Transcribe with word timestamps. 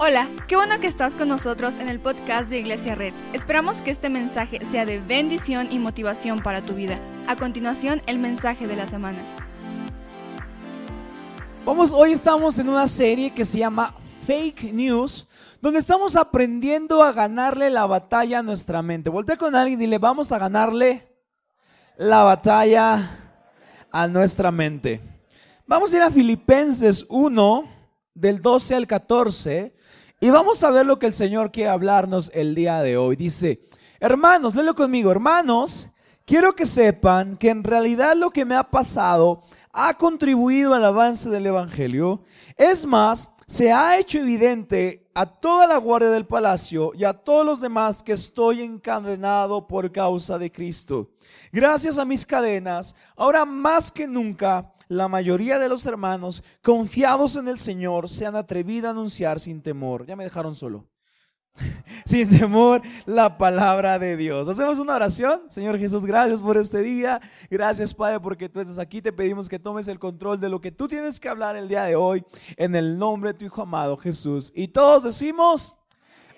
Hola, 0.00 0.28
qué 0.46 0.54
bueno 0.54 0.78
que 0.78 0.86
estás 0.86 1.16
con 1.16 1.26
nosotros 1.26 1.76
en 1.78 1.88
el 1.88 1.98
podcast 1.98 2.50
de 2.50 2.60
Iglesia 2.60 2.94
Red. 2.94 3.12
Esperamos 3.32 3.82
que 3.82 3.90
este 3.90 4.08
mensaje 4.08 4.64
sea 4.64 4.86
de 4.86 5.00
bendición 5.00 5.66
y 5.72 5.80
motivación 5.80 6.40
para 6.40 6.64
tu 6.64 6.74
vida. 6.74 7.00
A 7.26 7.34
continuación, 7.34 8.00
el 8.06 8.20
mensaje 8.20 8.68
de 8.68 8.76
la 8.76 8.86
semana. 8.86 9.18
Vamos, 11.64 11.90
hoy 11.92 12.12
estamos 12.12 12.60
en 12.60 12.68
una 12.68 12.86
serie 12.86 13.34
que 13.34 13.44
se 13.44 13.58
llama 13.58 13.92
Fake 14.24 14.72
News, 14.72 15.26
donde 15.60 15.80
estamos 15.80 16.14
aprendiendo 16.14 17.02
a 17.02 17.10
ganarle 17.10 17.68
la 17.68 17.84
batalla 17.86 18.38
a 18.38 18.42
nuestra 18.44 18.82
mente. 18.82 19.10
Voltea 19.10 19.36
con 19.36 19.56
alguien 19.56 19.80
y 19.80 19.86
dile, 19.86 19.98
vamos 19.98 20.30
a 20.30 20.38
ganarle 20.38 21.08
la 21.96 22.22
batalla 22.22 23.18
a 23.90 24.06
nuestra 24.06 24.52
mente. 24.52 25.00
Vamos 25.66 25.92
a 25.92 25.96
ir 25.96 26.02
a 26.02 26.10
Filipenses 26.12 27.04
1, 27.08 27.78
del 28.18 28.42
12 28.42 28.74
al 28.74 28.86
14, 28.86 29.74
y 30.20 30.30
vamos 30.30 30.64
a 30.64 30.70
ver 30.70 30.84
lo 30.84 30.98
que 30.98 31.06
el 31.06 31.12
Señor 31.12 31.52
quiere 31.52 31.70
hablarnos 31.70 32.30
el 32.34 32.54
día 32.54 32.82
de 32.82 32.96
hoy. 32.96 33.14
Dice, 33.14 33.60
hermanos, 34.00 34.54
léelo 34.54 34.74
conmigo, 34.74 35.12
hermanos, 35.12 35.90
quiero 36.26 36.56
que 36.56 36.66
sepan 36.66 37.36
que 37.36 37.50
en 37.50 37.62
realidad 37.62 38.16
lo 38.16 38.30
que 38.30 38.44
me 38.44 38.56
ha 38.56 38.64
pasado 38.64 39.42
ha 39.72 39.94
contribuido 39.94 40.74
al 40.74 40.84
avance 40.84 41.30
del 41.30 41.46
Evangelio. 41.46 42.24
Es 42.56 42.84
más, 42.84 43.32
se 43.46 43.72
ha 43.72 43.96
hecho 43.96 44.18
evidente 44.18 45.08
a 45.14 45.24
toda 45.24 45.68
la 45.68 45.76
guardia 45.76 46.10
del 46.10 46.26
palacio 46.26 46.92
y 46.94 47.04
a 47.04 47.12
todos 47.12 47.46
los 47.46 47.60
demás 47.60 48.02
que 48.02 48.12
estoy 48.12 48.62
encadenado 48.62 49.68
por 49.68 49.92
causa 49.92 50.36
de 50.36 50.50
Cristo. 50.50 51.10
Gracias 51.52 51.96
a 51.96 52.04
mis 52.04 52.26
cadenas, 52.26 52.96
ahora 53.16 53.44
más 53.44 53.92
que 53.92 54.08
nunca, 54.08 54.72
la 54.88 55.08
mayoría 55.08 55.58
de 55.58 55.68
los 55.68 55.86
hermanos, 55.86 56.42
confiados 56.62 57.36
en 57.36 57.48
el 57.48 57.58
Señor, 57.58 58.08
se 58.08 58.26
han 58.26 58.36
atrevido 58.36 58.88
a 58.88 58.90
anunciar 58.92 59.38
sin 59.38 59.62
temor. 59.62 60.06
Ya 60.06 60.16
me 60.16 60.24
dejaron 60.24 60.54
solo. 60.54 60.86
sin 62.06 62.28
temor 62.28 62.82
la 63.06 63.36
palabra 63.36 63.98
de 63.98 64.16
Dios. 64.16 64.48
Hacemos 64.48 64.78
una 64.78 64.94
oración. 64.94 65.42
Señor 65.48 65.78
Jesús, 65.78 66.04
gracias 66.04 66.40
por 66.40 66.56
este 66.56 66.82
día. 66.82 67.20
Gracias, 67.50 67.92
Padre, 67.92 68.20
porque 68.20 68.48
tú 68.48 68.60
estás 68.60 68.78
aquí. 68.78 69.02
Te 69.02 69.12
pedimos 69.12 69.48
que 69.48 69.58
tomes 69.58 69.88
el 69.88 69.98
control 69.98 70.40
de 70.40 70.48
lo 70.48 70.60
que 70.60 70.72
tú 70.72 70.88
tienes 70.88 71.20
que 71.20 71.28
hablar 71.28 71.56
el 71.56 71.68
día 71.68 71.84
de 71.84 71.96
hoy 71.96 72.24
en 72.56 72.74
el 72.74 72.98
nombre 72.98 73.32
de 73.32 73.38
tu 73.38 73.44
Hijo 73.44 73.62
amado 73.62 73.96
Jesús. 73.96 74.52
Y 74.54 74.68
todos 74.68 75.02
decimos, 75.04 75.74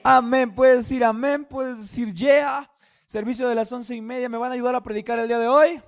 amén. 0.03 0.55
Puedes 0.55 0.79
decir 0.79 1.05
amén, 1.05 1.45
puedes 1.45 1.79
decir 1.79 2.13
yeah. 2.15 2.71
Servicio 3.07 3.49
de 3.49 3.57
las 3.57 3.73
once 3.73 3.95
y 3.95 4.01
media, 4.01 4.29
¿me 4.29 4.39
van 4.39 4.53
a 4.53 4.55
ayudar 4.55 4.77
a 4.77 4.83
predicar 4.83 5.19
el 5.19 5.27
día 5.27 5.41
de 5.41 5.49
hoy? 5.49 5.83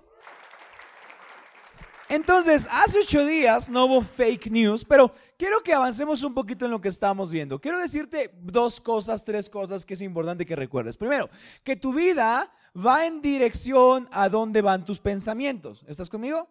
Entonces, 2.12 2.68
hace 2.70 2.98
ocho 2.98 3.24
días 3.24 3.70
no 3.70 3.86
hubo 3.86 4.02
fake 4.02 4.50
news, 4.50 4.84
pero 4.84 5.14
quiero 5.38 5.62
que 5.62 5.72
avancemos 5.72 6.22
un 6.22 6.34
poquito 6.34 6.66
en 6.66 6.70
lo 6.70 6.78
que 6.78 6.90
estamos 6.90 7.32
viendo. 7.32 7.58
Quiero 7.58 7.78
decirte 7.78 8.30
dos 8.42 8.82
cosas, 8.82 9.24
tres 9.24 9.48
cosas 9.48 9.86
que 9.86 9.94
es 9.94 10.02
importante 10.02 10.44
que 10.44 10.54
recuerdes. 10.54 10.98
Primero, 10.98 11.30
que 11.64 11.74
tu 11.74 11.94
vida 11.94 12.52
va 12.76 13.06
en 13.06 13.22
dirección 13.22 14.10
a 14.12 14.28
dónde 14.28 14.60
van 14.60 14.84
tus 14.84 15.00
pensamientos. 15.00 15.86
¿Estás 15.88 16.10
conmigo? 16.10 16.50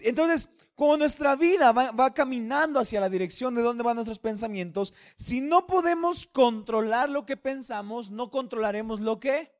Entonces, 0.00 0.50
como 0.74 0.98
nuestra 0.98 1.36
vida 1.36 1.72
va, 1.72 1.90
va, 1.92 2.12
caminando 2.12 2.78
hacia 2.78 3.00
la 3.00 3.08
dirección 3.08 3.54
de 3.54 3.62
dónde 3.62 3.84
van 3.84 3.94
nuestros 3.94 4.18
pensamientos, 4.18 4.92
si 5.16 5.40
no 5.40 5.66
podemos 5.66 6.26
controlar 6.26 7.08
lo 7.08 7.24
que 7.24 7.38
pensamos, 7.38 8.10
no 8.10 8.30
controlaremos 8.30 9.00
lo 9.00 9.18
que 9.18 9.50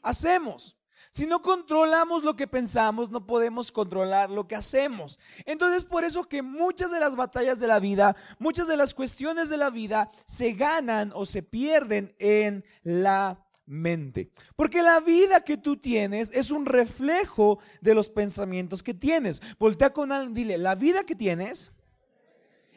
hacemos. 0.00 0.79
Si 1.10 1.26
no 1.26 1.42
controlamos 1.42 2.22
lo 2.22 2.36
que 2.36 2.46
pensamos, 2.46 3.10
no 3.10 3.26
podemos 3.26 3.72
controlar 3.72 4.30
lo 4.30 4.46
que 4.46 4.54
hacemos. 4.54 5.18
Entonces, 5.44 5.84
por 5.84 6.04
eso 6.04 6.28
que 6.28 6.40
muchas 6.40 6.92
de 6.92 7.00
las 7.00 7.16
batallas 7.16 7.58
de 7.58 7.66
la 7.66 7.80
vida, 7.80 8.14
muchas 8.38 8.68
de 8.68 8.76
las 8.76 8.94
cuestiones 8.94 9.48
de 9.48 9.56
la 9.56 9.70
vida 9.70 10.12
se 10.24 10.52
ganan 10.52 11.10
o 11.14 11.26
se 11.26 11.42
pierden 11.42 12.14
en 12.20 12.64
la 12.84 13.44
mente. 13.66 14.30
Porque 14.54 14.82
la 14.82 15.00
vida 15.00 15.42
que 15.42 15.56
tú 15.56 15.76
tienes 15.76 16.30
es 16.32 16.52
un 16.52 16.64
reflejo 16.64 17.58
de 17.80 17.94
los 17.94 18.08
pensamientos 18.08 18.82
que 18.82 18.94
tienes. 18.94 19.42
Voltea 19.58 19.92
con 19.92 20.12
alguien, 20.12 20.34
dile, 20.34 20.58
la 20.58 20.76
vida 20.76 21.04
que 21.04 21.16
tienes 21.16 21.72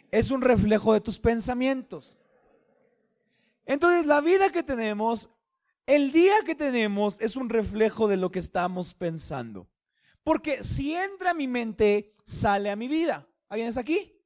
es 0.10 0.32
un 0.32 0.42
reflejo 0.42 0.94
de 0.94 1.02
tus 1.02 1.20
pensamientos. 1.20 2.18
Entonces, 3.66 4.08
la 4.08 4.22
vida 4.22 4.50
que 4.50 4.64
tenemos 4.64 5.30
el 5.86 6.12
día 6.12 6.36
que 6.46 6.56
tenemos 6.56 7.20
es 7.20 7.36
un 7.36 7.50
reflejo 7.50 8.08
de 8.08 8.18
lo 8.18 8.32
que 8.32 8.40
estamos 8.40 8.94
pensando. 8.94 9.68
Porque 10.24 10.64
si 10.64 10.96
entra 10.96 11.32
a 11.32 11.34
mi 11.34 11.48
mente, 11.48 12.14
sale 12.24 12.70
a 12.70 12.76
mi 12.76 12.88
vida. 12.88 13.28
¿Alguien 13.50 13.70
está 13.70 13.82
aquí? 13.82 14.18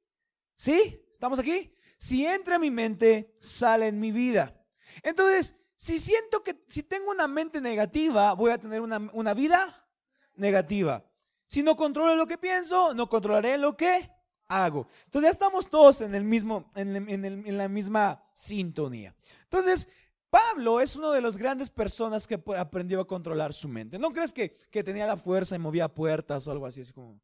¿Sí? 0.54 1.02
¿Estamos 1.12 1.38
aquí? 1.38 1.74
Si 1.98 2.24
entra 2.24 2.56
a 2.56 2.60
mi 2.60 2.70
mente, 2.70 3.36
sale 3.40 3.88
en 3.88 3.98
mi 3.98 4.12
vida. 4.12 4.54
Entonces, 5.02 5.56
si 5.74 5.98
siento 5.98 6.42
que 6.42 6.62
si 6.68 6.82
tengo 6.84 7.10
una 7.10 7.26
mente 7.26 7.60
negativa, 7.60 8.32
voy 8.34 8.52
a 8.52 8.58
tener 8.58 8.80
una, 8.80 9.34
vida 9.34 9.88
negativa. 10.36 11.04
Si 11.46 11.62
no 11.62 11.76
controlo 11.76 12.14
lo 12.14 12.26
que 12.26 12.38
pienso, 12.38 12.94
no 12.94 13.08
controlaré 13.08 13.58
lo 13.58 13.76
que 13.76 14.10
hago. 14.46 14.86
Entonces 15.06 15.28
ya 15.28 15.32
estamos 15.32 15.68
todos 15.68 16.00
en 16.00 16.14
el 16.14 16.24
mismo, 16.24 16.70
en, 16.76 17.08
en 17.08 17.58
la 17.58 17.68
misma 17.68 18.24
sintonía. 18.32 19.14
Entonces, 19.42 19.88
Pablo 20.30 20.80
es 20.80 20.94
uno 20.96 21.10
de 21.10 21.22
las 21.22 21.36
grandes 21.36 21.70
personas 21.70 22.26
que 22.26 22.40
aprendió 22.56 23.00
a 23.00 23.06
controlar 23.06 23.52
su 23.52 23.68
mente. 23.68 23.98
¿No 23.98 24.12
crees 24.12 24.32
que, 24.32 24.50
tenía 24.82 25.06
la 25.06 25.16
fuerza 25.16 25.56
y 25.56 25.58
movía 25.58 25.88
puertas 25.88 26.46
o 26.46 26.50
algo 26.52 26.66
así? 26.66 26.82
así 26.82 26.92
como... 26.92 27.18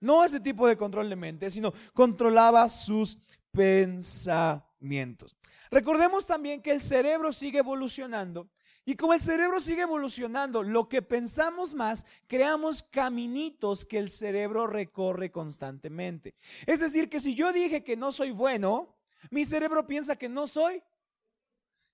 No 0.00 0.24
ese 0.24 0.38
tipo 0.38 0.68
de 0.68 0.76
control 0.76 1.10
de 1.10 1.16
mente, 1.16 1.50
sino 1.50 1.72
controlaba 1.92 2.68
sus 2.68 3.18
pensamientos. 3.50 5.36
Recordemos 5.70 6.24
también 6.24 6.62
que 6.62 6.70
el 6.70 6.82
cerebro 6.82 7.32
sigue 7.32 7.58
evolucionando 7.58 8.48
y 8.88 8.96
como 8.96 9.12
el 9.12 9.20
cerebro 9.20 9.60
sigue 9.60 9.82
evolucionando, 9.82 10.62
lo 10.62 10.88
que 10.88 11.02
pensamos 11.02 11.74
más, 11.74 12.06
creamos 12.26 12.82
caminitos 12.82 13.84
que 13.84 13.98
el 13.98 14.08
cerebro 14.08 14.66
recorre 14.66 15.30
constantemente. 15.30 16.34
Es 16.64 16.80
decir, 16.80 17.10
que 17.10 17.20
si 17.20 17.34
yo 17.34 17.52
dije 17.52 17.84
que 17.84 17.98
no 17.98 18.12
soy 18.12 18.30
bueno, 18.30 18.96
mi 19.30 19.44
cerebro 19.44 19.86
piensa 19.86 20.16
que 20.16 20.30
no 20.30 20.46
soy 20.46 20.82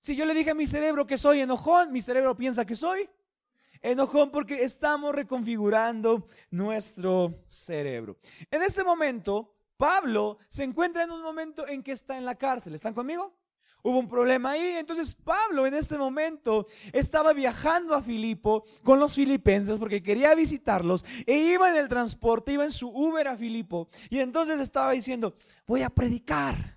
si 0.05 0.15
yo 0.15 0.23
le 0.27 0.35
dije 0.35 0.51
a 0.51 0.53
mi 0.53 0.67
cerebro 0.67 1.07
que 1.07 1.17
soy 1.17 1.39
enojón, 1.39 1.91
mi 1.91 1.99
cerebro 1.99 2.37
piensa 2.37 2.63
que 2.63 2.75
soy 2.75 3.09
enojón 3.81 4.29
porque 4.29 4.63
estamos 4.63 5.15
reconfigurando 5.15 6.27
nuestro 6.51 7.43
cerebro. 7.47 8.15
En 8.51 8.61
este 8.61 8.83
momento, 8.83 9.55
Pablo 9.77 10.37
se 10.47 10.63
encuentra 10.63 11.05
en 11.05 11.09
un 11.09 11.23
momento 11.23 11.67
en 11.67 11.81
que 11.81 11.91
está 11.91 12.19
en 12.19 12.25
la 12.25 12.35
cárcel. 12.35 12.75
¿Están 12.75 12.93
conmigo? 12.93 13.35
Hubo 13.81 13.97
un 13.97 14.07
problema 14.07 14.51
ahí. 14.51 14.75
Entonces 14.77 15.15
Pablo 15.15 15.65
en 15.65 15.73
este 15.73 15.97
momento 15.97 16.67
estaba 16.93 17.33
viajando 17.33 17.95
a 17.95 18.03
Filipo 18.03 18.63
con 18.83 18.99
los 18.99 19.15
filipenses 19.15 19.79
porque 19.79 20.03
quería 20.03 20.35
visitarlos 20.35 21.03
e 21.25 21.35
iba 21.35 21.67
en 21.71 21.77
el 21.77 21.87
transporte, 21.87 22.51
iba 22.51 22.63
en 22.63 22.69
su 22.69 22.89
Uber 22.89 23.27
a 23.27 23.37
Filipo 23.37 23.89
y 24.11 24.19
entonces 24.19 24.59
estaba 24.59 24.91
diciendo, 24.91 25.35
voy 25.65 25.81
a 25.81 25.89
predicar 25.89 26.74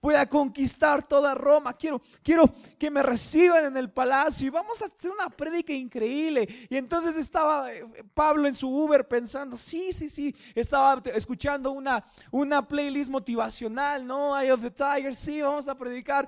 voy 0.00 0.14
a 0.14 0.26
conquistar 0.26 1.02
toda 1.02 1.34
Roma, 1.34 1.74
quiero, 1.74 2.00
quiero 2.22 2.54
que 2.78 2.90
me 2.90 3.02
reciban 3.02 3.66
en 3.66 3.76
el 3.76 3.90
palacio 3.90 4.46
y 4.46 4.50
vamos 4.50 4.80
a 4.80 4.86
hacer 4.86 5.10
una 5.10 5.28
prédica 5.28 5.72
increíble. 5.72 6.48
Y 6.68 6.76
entonces 6.76 7.16
estaba 7.16 7.72
eh, 7.72 7.84
Pablo 8.14 8.48
en 8.48 8.54
su 8.54 8.68
Uber 8.68 9.06
pensando, 9.06 9.56
sí, 9.56 9.92
sí, 9.92 10.08
sí, 10.08 10.34
estaba 10.54 11.02
escuchando 11.14 11.72
una, 11.72 12.04
una 12.30 12.66
playlist 12.66 13.10
motivacional, 13.10 14.06
¿no? 14.06 14.38
Eye 14.38 14.52
of 14.52 14.62
the 14.62 14.70
Tiger, 14.70 15.14
sí, 15.14 15.42
vamos 15.42 15.68
a 15.68 15.76
predicar 15.76 16.26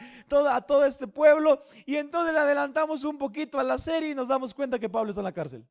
a 0.51 0.61
todo 0.61 0.85
este 0.85 1.07
pueblo. 1.07 1.63
Y 1.87 1.97
entonces 1.97 2.35
le 2.35 2.41
adelantamos 2.41 3.05
un 3.05 3.17
poquito 3.17 3.59
a 3.59 3.63
la 3.63 3.79
serie 3.79 4.11
y 4.11 4.15
nos 4.15 4.29
damos 4.29 4.53
cuenta 4.53 4.79
que 4.79 4.89
Pablo 4.89 5.11
está 5.11 5.21
en 5.21 5.25
la 5.25 5.33
cárcel. 5.33 5.67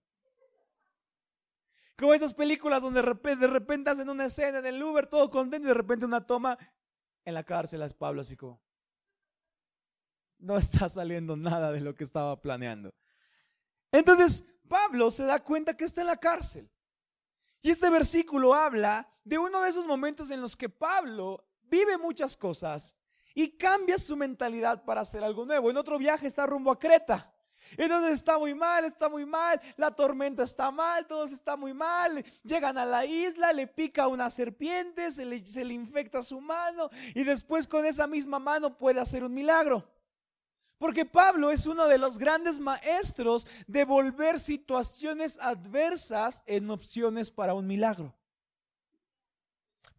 Como 1.97 2.15
esas 2.15 2.33
películas 2.33 2.81
donde 2.81 2.99
de 2.99 3.05
repente, 3.05 3.45
de 3.45 3.53
repente 3.53 3.91
hacen 3.91 4.09
una 4.09 4.25
escena 4.25 4.57
en 4.57 4.65
el 4.65 4.81
Uber, 4.81 5.05
todo 5.05 5.29
contento 5.29 5.67
y 5.67 5.69
de 5.69 5.75
repente 5.75 6.03
una 6.03 6.25
toma 6.25 6.57
en 7.25 7.33
la 7.33 7.43
cárcel 7.43 7.81
es 7.81 7.93
Pablo 7.93 8.21
así 8.21 8.35
como, 8.35 8.61
no 10.37 10.57
está 10.57 10.89
saliendo 10.89 11.35
nada 11.35 11.71
de 11.71 11.81
lo 11.81 11.95
que 11.95 12.03
estaba 12.03 12.41
planeando. 12.41 12.93
Entonces, 13.91 14.45
Pablo 14.67 15.11
se 15.11 15.25
da 15.25 15.43
cuenta 15.43 15.75
que 15.75 15.85
está 15.85 16.01
en 16.01 16.07
la 16.07 16.17
cárcel. 16.17 16.69
Y 17.61 17.69
este 17.69 17.89
versículo 17.89 18.53
habla 18.53 19.07
de 19.23 19.37
uno 19.37 19.61
de 19.61 19.69
esos 19.69 19.85
momentos 19.85 20.31
en 20.31 20.41
los 20.41 20.55
que 20.55 20.69
Pablo 20.69 21.45
vive 21.63 21.97
muchas 21.97 22.35
cosas 22.35 22.95
y 23.35 23.57
cambia 23.57 23.97
su 23.97 24.17
mentalidad 24.17 24.83
para 24.83 25.01
hacer 25.01 25.23
algo 25.23 25.45
nuevo. 25.45 25.69
En 25.69 25.77
otro 25.77 25.97
viaje 25.97 26.27
está 26.27 26.45
rumbo 26.45 26.71
a 26.71 26.79
Creta. 26.79 27.33
Entonces 27.77 28.13
está 28.13 28.37
muy 28.37 28.53
mal, 28.53 28.85
está 28.85 29.09
muy 29.09 29.25
mal, 29.25 29.61
la 29.77 29.91
tormenta 29.91 30.43
está 30.43 30.71
mal, 30.71 31.05
todo 31.07 31.25
está 31.25 31.55
muy 31.55 31.73
mal. 31.73 32.23
Llegan 32.43 32.77
a 32.77 32.85
la 32.85 33.05
isla, 33.05 33.53
le 33.53 33.67
pica 33.67 34.07
una 34.07 34.29
serpiente, 34.29 35.11
se 35.11 35.25
le, 35.25 35.45
se 35.45 35.65
le 35.65 35.73
infecta 35.73 36.23
su 36.23 36.39
mano 36.41 36.89
y 37.15 37.23
después 37.23 37.67
con 37.67 37.85
esa 37.85 38.07
misma 38.07 38.39
mano 38.39 38.77
puede 38.77 38.99
hacer 38.99 39.23
un 39.23 39.33
milagro. 39.33 39.87
Porque 40.77 41.05
Pablo 41.05 41.51
es 41.51 41.67
uno 41.67 41.87
de 41.87 41.99
los 41.99 42.17
grandes 42.17 42.59
maestros 42.59 43.47
de 43.67 43.85
volver 43.85 44.39
situaciones 44.39 45.37
adversas 45.39 46.41
en 46.47 46.71
opciones 46.71 47.29
para 47.29 47.53
un 47.53 47.67
milagro. 47.67 48.15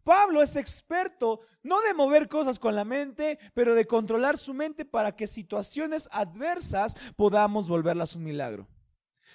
Pablo 0.03 0.41
es 0.41 0.55
experto 0.55 1.41
no 1.61 1.81
de 1.81 1.93
mover 1.93 2.27
cosas 2.27 2.59
con 2.59 2.75
la 2.75 2.83
mente, 2.83 3.39
pero 3.53 3.73
de 3.73 3.87
controlar 3.87 4.37
su 4.37 4.53
mente 4.53 4.85
para 4.85 5.15
que 5.15 5.27
situaciones 5.27 6.09
adversas 6.11 6.95
podamos 7.15 7.67
volverlas 7.67 8.15
un 8.15 8.23
milagro. 8.23 8.67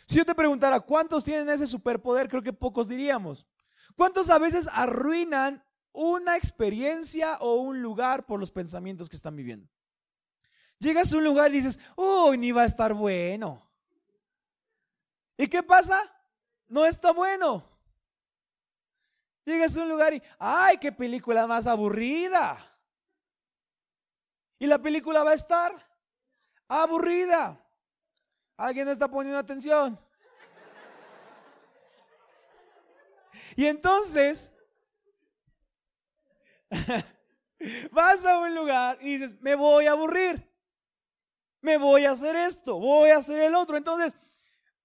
Si 0.07 0.17
yo 0.17 0.25
te 0.25 0.35
preguntara 0.35 0.81
cuántos 0.81 1.25
tienen 1.25 1.49
ese 1.51 1.67
superpoder, 1.67 2.29
creo 2.29 2.43
que 2.43 2.53
pocos 2.53 2.89
diríamos. 2.89 3.47
¿Cuántos 3.97 4.31
a 4.31 4.39
veces 4.39 4.69
arruinan 4.73 5.65
una 5.93 6.37
experiencia 6.37 7.37
o 7.41 7.57
un 7.57 7.83
lugar 7.83 8.27
por 8.27 8.41
los 8.41 8.51
pensamientos 8.51 9.09
que 9.09 9.17
están 9.17 9.37
viviendo? 9.37 9.69
Llegas 10.79 11.13
a 11.13 11.17
un 11.17 11.25
lugar 11.25 11.51
y 11.51 11.55
dices, 11.55 11.79
uy, 11.97 12.39
ni 12.39 12.53
va 12.53 12.63
a 12.63 12.67
estar 12.67 12.95
bueno. 12.95 13.69
¿Y 15.37 15.49
qué 15.49 15.63
pasa? 15.63 16.01
No 16.69 16.87
está 16.87 17.13
bueno. 17.13 17.68
Llegas 19.49 19.75
a 19.79 19.81
un 19.81 19.89
lugar 19.89 20.13
y, 20.13 20.23
ay, 20.39 20.77
qué 20.77 20.93
película 20.93 21.47
más 21.47 21.67
aburrida. 21.67 22.59
Y 24.59 24.67
la 24.67 24.79
película 24.79 25.25
va 25.25 25.31
a 25.31 25.35
estar 25.35 25.73
aburrida. 26.69 27.59
¿Alguien 28.59 28.85
no 28.85 28.93
está 28.93 29.09
poniendo 29.09 29.39
atención? 29.39 29.99
Y 33.57 33.65
entonces, 33.65 34.53
vas 37.91 38.27
a 38.27 38.41
un 38.41 38.55
lugar 38.55 38.99
y 39.01 39.17
dices, 39.17 39.41
me 39.41 39.55
voy 39.55 39.87
a 39.87 39.93
aburrir. 39.93 40.47
Me 41.63 41.79
voy 41.79 42.05
a 42.05 42.11
hacer 42.11 42.37
esto, 42.37 42.79
voy 42.79 43.13
a 43.13 43.17
hacer 43.17 43.39
el 43.41 43.55
otro. 43.55 43.79
Entonces, 43.79 44.15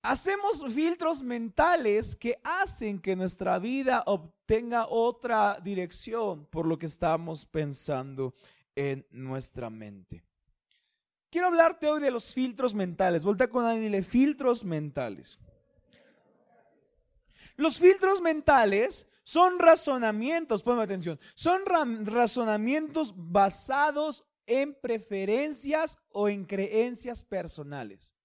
hacemos 0.03 0.63
filtros 0.73 1.23
mentales 1.23 2.15
que 2.15 2.39
hacen 2.43 2.99
que 2.99 3.15
nuestra 3.15 3.57
vida 3.57 4.03
tenga 4.45 4.87
otra 4.87 5.57
dirección 5.63 6.45
por 6.45 6.67
lo 6.67 6.77
que 6.77 6.85
estamos 6.85 7.45
pensando 7.45 8.35
en 8.75 9.07
nuestra 9.11 9.69
mente. 9.69 10.23
Quiero 11.31 11.47
hablarte 11.47 11.89
hoy 11.89 12.01
de 12.01 12.11
los 12.11 12.33
filtros 12.33 12.75
mentales. 12.75 13.23
Volta 13.23 13.49
con 13.49 13.65
alguien 13.65 13.95
y 13.95 14.03
filtros 14.03 14.63
mentales. 14.63 15.39
Los 17.55 17.79
filtros 17.79 18.21
mentales 18.21 19.07
son 19.23 19.57
razonamientos, 19.57 20.63
ponme 20.63 20.83
atención, 20.83 21.19
son 21.33 21.61
razonamientos 22.05 23.13
basados 23.15 24.25
en 24.45 24.75
preferencias 24.79 25.97
o 26.09 26.27
en 26.27 26.45
creencias 26.45 27.23
personales. 27.23 28.15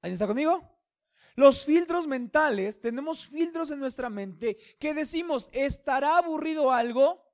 ¿Alguien 0.00 0.14
está 0.14 0.26
conmigo? 0.26 0.73
Los 1.36 1.64
filtros 1.64 2.06
mentales, 2.06 2.80
tenemos 2.80 3.26
filtros 3.26 3.70
en 3.70 3.80
nuestra 3.80 4.08
mente 4.08 4.56
que 4.78 4.94
decimos, 4.94 5.48
¿estará 5.52 6.18
aburrido 6.18 6.70
algo? 6.70 7.24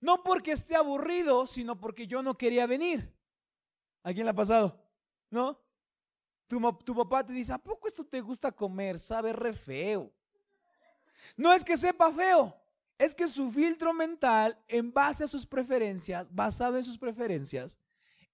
No 0.00 0.22
porque 0.22 0.52
esté 0.52 0.76
aburrido, 0.76 1.46
sino 1.46 1.80
porque 1.80 2.06
yo 2.06 2.22
no 2.22 2.36
quería 2.36 2.66
venir. 2.66 3.12
¿A 4.04 4.12
quién 4.12 4.26
le 4.26 4.30
ha 4.30 4.34
pasado? 4.34 4.80
¿No? 5.30 5.60
Tu, 6.46 6.60
tu 6.84 6.94
papá 6.94 7.24
te 7.24 7.32
dice, 7.32 7.52
¿a 7.52 7.58
poco 7.58 7.88
esto 7.88 8.04
te 8.04 8.20
gusta 8.20 8.52
comer? 8.52 8.98
Sabe 8.98 9.32
re 9.32 9.52
feo. 9.52 10.12
No 11.36 11.52
es 11.52 11.64
que 11.64 11.76
sepa 11.76 12.12
feo, 12.12 12.54
es 12.98 13.14
que 13.14 13.26
su 13.26 13.50
filtro 13.50 13.92
mental, 13.92 14.58
en 14.68 14.92
base 14.92 15.24
a 15.24 15.26
sus 15.26 15.46
preferencias, 15.46 16.32
basado 16.32 16.76
en 16.76 16.84
sus 16.84 16.98
preferencias, 16.98 17.78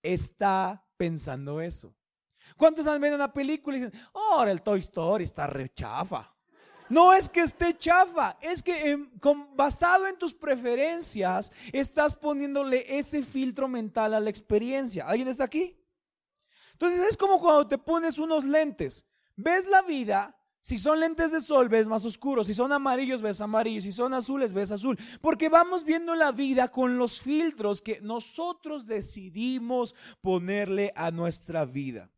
está 0.02 0.84
pensando 0.96 1.60
eso. 1.60 1.94
¿Cuántos 2.56 2.86
han 2.86 3.00
visto 3.00 3.14
una 3.16 3.32
película 3.32 3.76
y 3.76 3.80
dicen, 3.80 4.00
oh, 4.12 4.34
ahora 4.34 4.50
el 4.50 4.62
Toy 4.62 4.80
Story 4.80 5.24
está 5.24 5.46
re 5.46 5.68
chafa? 5.68 6.34
No 6.90 7.12
es 7.12 7.28
que 7.28 7.40
esté 7.40 7.78
chafa, 7.78 8.36
es 8.40 8.64
que 8.64 8.98
basado 9.54 10.08
en 10.08 10.18
tus 10.18 10.34
preferencias 10.34 11.52
estás 11.72 12.16
poniéndole 12.16 12.84
ese 12.98 13.22
filtro 13.22 13.68
mental 13.68 14.12
a 14.12 14.18
la 14.18 14.28
experiencia. 14.28 15.06
¿Alguien 15.06 15.28
está 15.28 15.44
aquí? 15.44 15.80
Entonces 16.72 17.00
es 17.08 17.16
como 17.16 17.38
cuando 17.38 17.68
te 17.68 17.78
pones 17.78 18.18
unos 18.18 18.44
lentes. 18.44 19.06
Ves 19.36 19.66
la 19.66 19.82
vida, 19.82 20.36
si 20.62 20.78
son 20.78 20.98
lentes 20.98 21.30
de 21.30 21.40
sol 21.40 21.68
ves 21.68 21.86
más 21.86 22.04
oscuro, 22.04 22.42
si 22.42 22.54
son 22.54 22.72
amarillos 22.72 23.22
ves 23.22 23.40
amarillo, 23.40 23.80
si 23.80 23.92
son 23.92 24.12
azules 24.12 24.52
ves 24.52 24.72
azul. 24.72 24.98
Porque 25.20 25.48
vamos 25.48 25.84
viendo 25.84 26.16
la 26.16 26.32
vida 26.32 26.72
con 26.72 26.98
los 26.98 27.20
filtros 27.20 27.82
que 27.82 28.00
nosotros 28.00 28.84
decidimos 28.84 29.94
ponerle 30.20 30.92
a 30.96 31.12
nuestra 31.12 31.64
vida. 31.64 32.10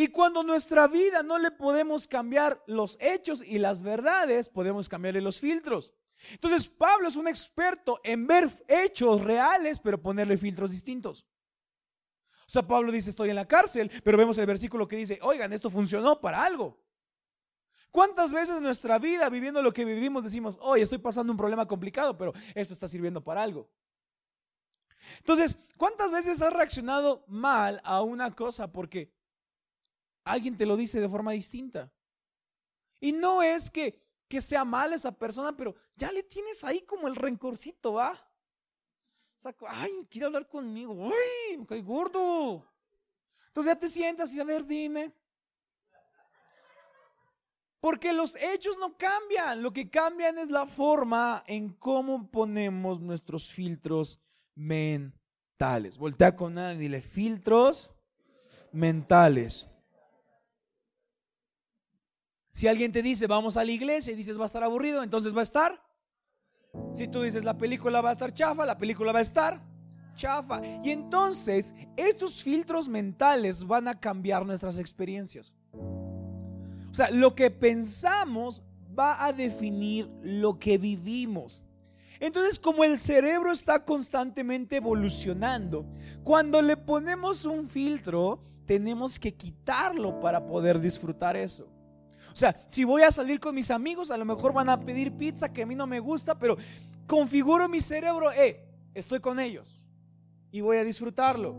Y 0.00 0.06
cuando 0.12 0.44
nuestra 0.44 0.86
vida 0.86 1.24
no 1.24 1.40
le 1.40 1.50
podemos 1.50 2.06
cambiar 2.06 2.62
los 2.68 2.96
hechos 3.00 3.42
y 3.42 3.58
las 3.58 3.82
verdades, 3.82 4.48
podemos 4.48 4.88
cambiarle 4.88 5.20
los 5.20 5.40
filtros. 5.40 5.92
Entonces 6.30 6.68
Pablo 6.68 7.08
es 7.08 7.16
un 7.16 7.26
experto 7.26 7.98
en 8.04 8.24
ver 8.24 8.48
hechos 8.68 9.24
reales, 9.24 9.80
pero 9.80 10.00
ponerle 10.00 10.38
filtros 10.38 10.70
distintos. 10.70 11.26
O 12.46 12.50
sea, 12.50 12.62
Pablo 12.62 12.92
dice, 12.92 13.10
estoy 13.10 13.30
en 13.30 13.34
la 13.34 13.48
cárcel, 13.48 13.90
pero 14.04 14.16
vemos 14.16 14.38
el 14.38 14.46
versículo 14.46 14.86
que 14.86 14.94
dice, 14.94 15.18
oigan, 15.20 15.52
esto 15.52 15.68
funcionó 15.68 16.20
para 16.20 16.44
algo. 16.44 16.80
¿Cuántas 17.90 18.32
veces 18.32 18.58
en 18.58 18.62
nuestra 18.62 19.00
vida, 19.00 19.28
viviendo 19.28 19.60
lo 19.62 19.72
que 19.72 19.84
vivimos, 19.84 20.22
decimos, 20.22 20.58
hoy 20.60 20.80
estoy 20.80 20.98
pasando 20.98 21.32
un 21.32 21.36
problema 21.36 21.66
complicado, 21.66 22.16
pero 22.16 22.32
esto 22.54 22.72
está 22.72 22.86
sirviendo 22.86 23.24
para 23.24 23.42
algo? 23.42 23.68
Entonces, 25.18 25.58
¿cuántas 25.76 26.12
veces 26.12 26.40
has 26.40 26.52
reaccionado 26.52 27.24
mal 27.26 27.80
a 27.82 28.02
una 28.02 28.30
cosa 28.36 28.70
porque 28.70 29.17
alguien 30.28 30.56
te 30.56 30.66
lo 30.66 30.76
dice 30.76 31.00
de 31.00 31.08
forma 31.08 31.32
distinta. 31.32 31.92
Y 33.00 33.12
no 33.12 33.42
es 33.42 33.70
que, 33.70 34.02
que 34.28 34.40
sea 34.40 34.64
mal 34.64 34.92
esa 34.92 35.12
persona, 35.12 35.56
pero 35.56 35.74
ya 35.96 36.12
le 36.12 36.22
tienes 36.22 36.64
ahí 36.64 36.82
como 36.82 37.08
el 37.08 37.16
rencorcito, 37.16 37.94
¿va? 37.94 38.18
O 39.44 39.68
ay, 39.68 40.06
quiere 40.10 40.26
hablar 40.26 40.48
conmigo, 40.48 41.10
ay, 41.12 41.56
me 41.56 41.66
cae 41.66 41.80
gordo. 41.80 42.66
Entonces 43.48 43.72
ya 43.72 43.78
te 43.78 43.88
sientas 43.88 44.32
y 44.32 44.40
a 44.40 44.44
ver, 44.44 44.66
dime. 44.66 45.12
Porque 47.80 48.12
los 48.12 48.34
hechos 48.36 48.76
no 48.78 48.96
cambian, 48.98 49.62
lo 49.62 49.72
que 49.72 49.88
cambian 49.88 50.38
es 50.38 50.50
la 50.50 50.66
forma 50.66 51.44
en 51.46 51.72
cómo 51.74 52.28
ponemos 52.28 53.00
nuestros 53.00 53.48
filtros 53.52 54.20
mentales. 54.56 55.96
Voltea 55.96 56.34
con 56.34 56.58
alguien 56.58 56.80
y 56.80 56.82
dile, 56.88 57.02
filtros 57.02 57.92
mentales. 58.72 59.68
Si 62.58 62.66
alguien 62.66 62.90
te 62.90 63.02
dice, 63.02 63.28
vamos 63.28 63.56
a 63.56 63.64
la 63.64 63.70
iglesia 63.70 64.12
y 64.12 64.16
dices, 64.16 64.36
va 64.36 64.42
a 64.42 64.46
estar 64.46 64.64
aburrido, 64.64 65.04
entonces 65.04 65.32
va 65.32 65.38
a 65.38 65.42
estar. 65.44 65.80
Si 66.92 67.06
tú 67.06 67.22
dices, 67.22 67.44
la 67.44 67.56
película 67.56 68.00
va 68.00 68.08
a 68.08 68.12
estar 68.12 68.34
chafa, 68.34 68.66
la 68.66 68.76
película 68.76 69.12
va 69.12 69.20
a 69.20 69.22
estar 69.22 69.62
chafa. 70.16 70.60
Y 70.82 70.90
entonces, 70.90 71.72
estos 71.96 72.42
filtros 72.42 72.88
mentales 72.88 73.64
van 73.64 73.86
a 73.86 74.00
cambiar 74.00 74.44
nuestras 74.44 74.76
experiencias. 74.76 75.54
O 75.72 76.94
sea, 76.94 77.12
lo 77.12 77.36
que 77.36 77.52
pensamos 77.52 78.60
va 78.98 79.24
a 79.24 79.32
definir 79.32 80.10
lo 80.24 80.58
que 80.58 80.78
vivimos. 80.78 81.62
Entonces, 82.18 82.58
como 82.58 82.82
el 82.82 82.98
cerebro 82.98 83.52
está 83.52 83.84
constantemente 83.84 84.78
evolucionando, 84.78 85.86
cuando 86.24 86.60
le 86.60 86.76
ponemos 86.76 87.44
un 87.44 87.68
filtro, 87.68 88.42
tenemos 88.66 89.16
que 89.20 89.32
quitarlo 89.32 90.18
para 90.18 90.44
poder 90.44 90.80
disfrutar 90.80 91.36
eso. 91.36 91.77
O 92.32 92.36
sea, 92.36 92.56
si 92.68 92.84
voy 92.84 93.02
a 93.02 93.10
salir 93.10 93.40
con 93.40 93.54
mis 93.54 93.70
amigos, 93.70 94.10
a 94.10 94.16
lo 94.16 94.24
mejor 94.24 94.52
van 94.52 94.68
a 94.68 94.80
pedir 94.80 95.12
pizza 95.12 95.52
que 95.52 95.62
a 95.62 95.66
mí 95.66 95.74
no 95.74 95.86
me 95.86 96.00
gusta, 96.00 96.38
pero 96.38 96.56
configuro 97.06 97.68
mi 97.68 97.80
cerebro, 97.80 98.30
eh, 98.32 98.64
estoy 98.94 99.20
con 99.20 99.40
ellos 99.40 99.80
y 100.50 100.60
voy 100.60 100.76
a 100.76 100.84
disfrutarlo. 100.84 101.56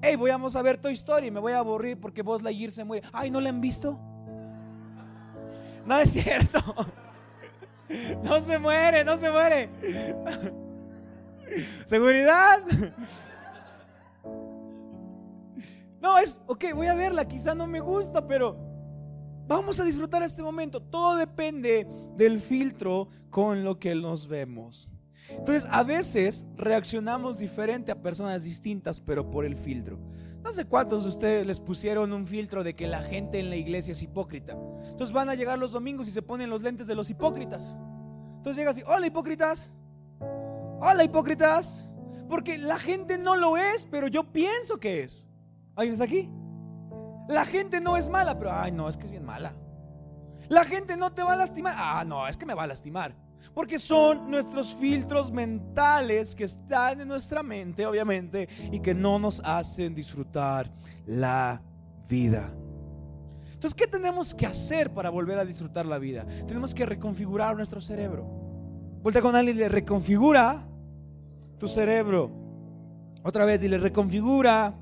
Hey, 0.00 0.16
voy 0.16 0.30
a 0.30 0.62
ver 0.62 0.78
Toy 0.78 0.94
Story, 0.94 1.30
me 1.30 1.40
voy 1.40 1.52
a 1.52 1.58
aburrir 1.58 2.00
porque 2.00 2.22
Buzz 2.22 2.42
Lightyear 2.42 2.72
se 2.72 2.84
muere. 2.84 3.06
Ay, 3.12 3.30
¿no 3.30 3.40
le 3.40 3.48
han 3.48 3.60
visto? 3.60 3.98
No 5.86 5.98
es 5.98 6.10
cierto. 6.10 6.60
No 8.22 8.40
se 8.40 8.58
muere, 8.58 9.04
no 9.04 9.18
se 9.18 9.30
muere. 9.30 9.68
Seguridad. 11.84 12.62
No, 16.00 16.18
es, 16.18 16.40
ok, 16.48 16.64
voy 16.74 16.88
a 16.88 16.94
verla, 16.94 17.28
quizá 17.28 17.54
no 17.54 17.68
me 17.68 17.78
gusta, 17.78 18.26
pero 18.26 18.71
Vamos 19.52 19.78
a 19.80 19.84
disfrutar 19.84 20.22
este 20.22 20.42
momento. 20.42 20.80
Todo 20.80 21.16
depende 21.16 21.86
del 22.16 22.40
filtro 22.40 23.08
con 23.30 23.64
lo 23.64 23.78
que 23.78 23.94
nos 23.94 24.26
vemos. 24.26 24.88
Entonces, 25.28 25.68
a 25.70 25.84
veces 25.84 26.46
reaccionamos 26.56 27.38
diferente 27.38 27.92
a 27.92 28.00
personas 28.00 28.44
distintas, 28.44 29.00
pero 29.00 29.30
por 29.30 29.44
el 29.44 29.56
filtro. 29.56 29.98
No 30.42 30.52
sé 30.52 30.64
cuántos 30.64 31.04
de 31.04 31.10
ustedes 31.10 31.46
les 31.46 31.60
pusieron 31.60 32.12
un 32.12 32.26
filtro 32.26 32.64
de 32.64 32.74
que 32.74 32.88
la 32.88 33.02
gente 33.02 33.38
en 33.38 33.50
la 33.50 33.56
iglesia 33.56 33.92
es 33.92 34.02
hipócrita. 34.02 34.56
Entonces 34.90 35.12
van 35.12 35.28
a 35.28 35.34
llegar 35.34 35.58
los 35.58 35.72
domingos 35.72 36.08
y 36.08 36.10
se 36.10 36.22
ponen 36.22 36.50
los 36.50 36.62
lentes 36.62 36.86
de 36.86 36.94
los 36.94 37.10
hipócritas. 37.10 37.76
Entonces 38.36 38.56
llega 38.56 38.70
así, 38.70 38.82
hola 38.86 39.06
hipócritas. 39.06 39.70
Hola 40.80 41.04
hipócritas. 41.04 41.88
Porque 42.28 42.56
la 42.56 42.78
gente 42.78 43.18
no 43.18 43.36
lo 43.36 43.58
es, 43.58 43.86
pero 43.90 44.08
yo 44.08 44.32
pienso 44.32 44.80
que 44.80 45.02
es. 45.02 45.28
¿Alguien 45.76 45.92
está 45.92 46.04
aquí? 46.04 46.30
La 47.28 47.44
gente 47.44 47.80
no 47.80 47.96
es 47.96 48.08
mala, 48.08 48.38
pero 48.38 48.52
ay, 48.52 48.72
no, 48.72 48.88
es 48.88 48.96
que 48.96 49.04
es 49.04 49.10
bien 49.10 49.24
mala. 49.24 49.52
La 50.48 50.64
gente 50.64 50.96
no 50.96 51.12
te 51.12 51.22
va 51.22 51.32
a 51.32 51.36
lastimar. 51.36 51.74
Ah, 51.76 52.04
no, 52.06 52.26
es 52.26 52.36
que 52.36 52.46
me 52.46 52.54
va 52.54 52.64
a 52.64 52.66
lastimar. 52.66 53.14
Porque 53.54 53.78
son 53.78 54.30
nuestros 54.30 54.74
filtros 54.74 55.30
mentales 55.30 56.34
que 56.34 56.44
están 56.44 57.00
en 57.00 57.08
nuestra 57.08 57.42
mente, 57.42 57.86
obviamente, 57.86 58.48
y 58.70 58.80
que 58.80 58.94
no 58.94 59.18
nos 59.18 59.40
hacen 59.44 59.94
disfrutar 59.94 60.70
la 61.06 61.62
vida. 62.08 62.52
Entonces, 63.52 63.74
¿qué 63.74 63.86
tenemos 63.86 64.34
que 64.34 64.46
hacer 64.46 64.92
para 64.92 65.10
volver 65.10 65.38
a 65.38 65.44
disfrutar 65.44 65.86
la 65.86 65.98
vida? 65.98 66.26
Tenemos 66.46 66.74
que 66.74 66.84
reconfigurar 66.84 67.56
nuestro 67.56 67.80
cerebro. 67.80 68.24
Vuelta 69.02 69.20
con 69.20 69.36
alguien 69.36 69.56
y 69.56 69.60
le 69.60 69.68
reconfigura 69.68 70.66
tu 71.58 71.68
cerebro. 71.68 72.30
Otra 73.22 73.44
vez 73.44 73.62
y 73.62 73.68
le 73.68 73.78
reconfigura 73.78 74.74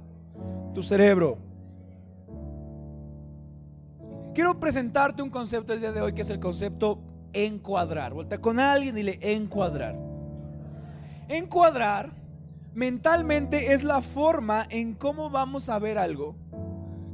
tu 0.75 0.83
cerebro. 0.83 1.50
Quiero 4.35 4.61
presentarte 4.61 5.23
un 5.23 5.31
concepto 5.31 5.73
el 5.73 5.81
día 5.81 5.93
de 5.93 6.01
hoy 6.01 6.13
que 6.13 6.23
es 6.23 6.31
el 6.31 6.39
concepto 6.39 7.01
encuadrar. 7.33 8.15
Vuelta 8.15 8.39
con 8.39 8.61
alguien 8.61 8.97
y 8.97 9.03
le 9.03 9.19
encuadrar. 9.21 9.99
Encuadrar 11.29 12.13
mentalmente 12.73 13.73
es 13.73 13.83
la 13.83 14.03
forma 14.03 14.67
en 14.71 14.95
cómo 14.95 15.31
vamos 15.31 15.69
a 15.69 15.79
ver 15.81 15.99
algo 15.99 16.37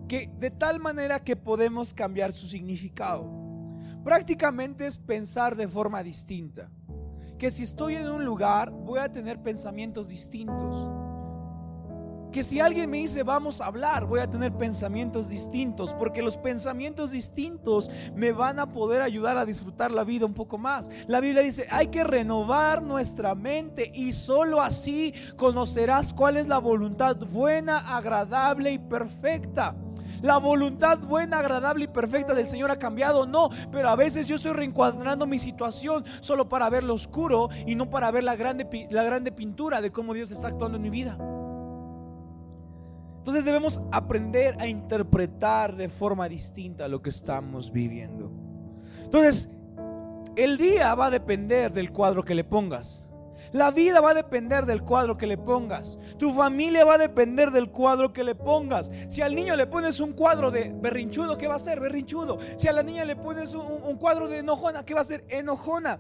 que 0.09 0.31
de 0.39 0.51
tal 0.51 0.79
manera 0.79 1.25
que 1.25 1.37
podemos 1.37 1.95
cambiar 1.95 2.33
su 2.33 2.49
significado. 2.49 3.27
Prácticamente 4.05 4.87
es 4.87 4.99
pensar 4.99 5.57
de 5.57 5.69
forma 5.69 6.03
distinta. 6.03 6.71
Que 7.39 7.51
si 7.51 7.63
estoy 7.63 7.95
en 7.95 8.09
un 8.09 8.27
lugar 8.27 8.71
voy 8.71 8.99
a 8.99 9.11
tener 9.11 9.43
pensamientos 9.43 10.11
distintos 10.11 10.87
que 12.37 12.45
si 12.45 12.61
alguien 12.61 12.91
me 12.91 12.99
dice 12.99 13.23
vamos 13.23 13.63
a 13.63 13.67
hablar, 13.67 14.05
voy 14.05 14.21
a 14.21 14.31
tener 14.31 14.53
pensamientos 14.53 15.31
distintos, 15.31 15.95
porque 15.95 16.21
los 16.21 16.37
pensamientos 16.37 17.11
distintos 17.11 17.91
me 18.15 18.33
van 18.33 18.59
a 18.59 18.75
poder 18.75 19.01
ayudar 19.01 19.39
a 19.39 19.47
disfrutar 19.47 19.91
la 19.91 20.05
vida 20.05 20.27
un 20.27 20.35
poco 20.35 20.59
más. 20.59 20.91
La 21.07 21.21
Biblia 21.21 21.41
dice, 21.41 21.67
hay 21.71 21.87
que 21.87 22.05
renovar 22.05 22.83
nuestra 22.83 23.35
mente 23.35 23.91
y 23.95 24.13
solo 24.13 24.61
así 24.61 25.15
conocerás 25.39 26.13
cuál 26.13 26.37
es 26.37 26.47
la 26.47 26.59
voluntad 26.59 27.17
buena, 27.17 27.97
agradable 27.97 28.71
y 28.71 28.79
perfecta. 28.81 29.75
La 30.21 30.37
voluntad 30.37 30.99
buena, 30.99 31.39
agradable 31.39 31.85
y 31.85 31.89
perfecta 31.89 32.35
del 32.35 32.49
Señor 32.49 32.71
ha 32.71 32.79
cambiado, 32.79 33.25
no, 33.25 33.49
pero 33.73 33.89
a 33.89 33.97
veces 33.97 34.27
yo 34.27 34.37
estoy 34.37 34.53
reencuadrando 34.53 35.27
mi 35.27 35.39
situación 35.39 36.05
solo 36.21 36.51
para 36.51 36.69
ver 36.69 36.83
lo 36.83 36.93
oscuro 36.93 37.49
y 37.67 37.77
no 37.77 37.89
para 37.89 38.11
ver 38.11 38.25
la 38.25 38.37
grande, 38.37 38.89
la 38.91 39.05
grande 39.05 39.33
pintura 39.33 39.81
de 39.81 39.91
cómo 39.91 40.13
Dios 40.13 40.31
está 40.31 40.49
actuando 40.49 40.77
en 40.77 40.83
mi 40.83 40.91
vida. 40.91 41.17
Entonces 43.27 43.45
debemos 43.45 43.81
aprender 43.91 44.55
a 44.61 44.69
interpretar 44.69 45.75
de 45.75 45.89
forma 45.89 46.29
distinta 46.29 46.87
lo 46.87 47.03
que 47.03 47.11
estamos 47.11 47.73
viviendo. 47.73 48.31
Entonces, 49.03 49.51
el 50.37 50.57
día 50.57 50.95
va 50.95 51.07
a 51.07 51.11
depender 51.11 51.73
del 51.73 51.91
cuadro 51.91 52.25
que 52.25 52.37
le 52.37 52.45
pongas. 52.45 53.03
La 53.51 53.73
vida 53.73 54.01
va 54.01 54.11
a 54.11 54.15
depender 54.15 54.65
del 54.65 54.85
cuadro 54.85 55.19
que 55.19 55.27
le 55.27 55.37
pongas. 55.37 55.99
Tu 56.19 56.33
familia 56.35 56.85
va 56.85 56.95
a 56.95 56.99
depender 56.99 57.51
del 57.51 57.69
cuadro 57.69 58.13
que 58.13 58.23
le 58.23 58.37
pongas. 58.37 58.93
Si 59.09 59.23
al 59.23 59.35
niño 59.35 59.57
le 59.57 59.67
pones 59.67 59.99
un 59.99 60.13
cuadro 60.13 60.53
de 60.53 60.73
berrinchudo, 60.73 61.37
¿qué 61.37 61.49
va 61.49 61.57
a 61.57 61.59
ser? 61.59 61.81
Berrinchudo. 61.81 62.39
Si 62.57 62.69
a 62.69 62.73
la 62.73 62.85
niña 62.85 63.05
le 63.05 63.17
pones 63.17 63.57
un, 63.57 63.67
un 63.83 63.97
cuadro 63.97 64.29
de 64.29 64.39
enojona, 64.39 64.85
¿qué 64.85 64.95
va 64.95 65.01
a 65.01 65.05
ser? 65.05 65.25
Enojona. 65.31 65.99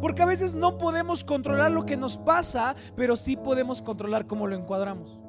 Porque 0.00 0.22
a 0.22 0.26
veces 0.26 0.56
no 0.56 0.78
podemos 0.78 1.22
controlar 1.22 1.70
lo 1.70 1.86
que 1.86 1.96
nos 1.96 2.16
pasa, 2.16 2.74
pero 2.96 3.14
sí 3.14 3.36
podemos 3.36 3.80
controlar 3.80 4.26
cómo 4.26 4.48
lo 4.48 4.56
encuadramos. 4.56 5.20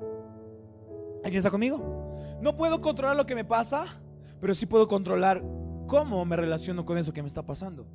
¿Alguien 1.24 1.38
está 1.38 1.52
conmigo? 1.52 1.80
No 2.42 2.56
puedo 2.56 2.82
controlar 2.82 3.16
lo 3.16 3.26
que 3.26 3.36
me 3.36 3.46
pasa, 3.46 3.86
pero 4.40 4.54
sí 4.54 4.66
puedo 4.66 4.88
controlar 4.88 5.44
cómo 5.88 6.26
me 6.26 6.36
relaciono 6.36 6.86
con 6.86 6.98
eso 6.98 7.14
que 7.14 7.22
me 7.22 7.28
está 7.28 7.44
pasando. 7.44 7.86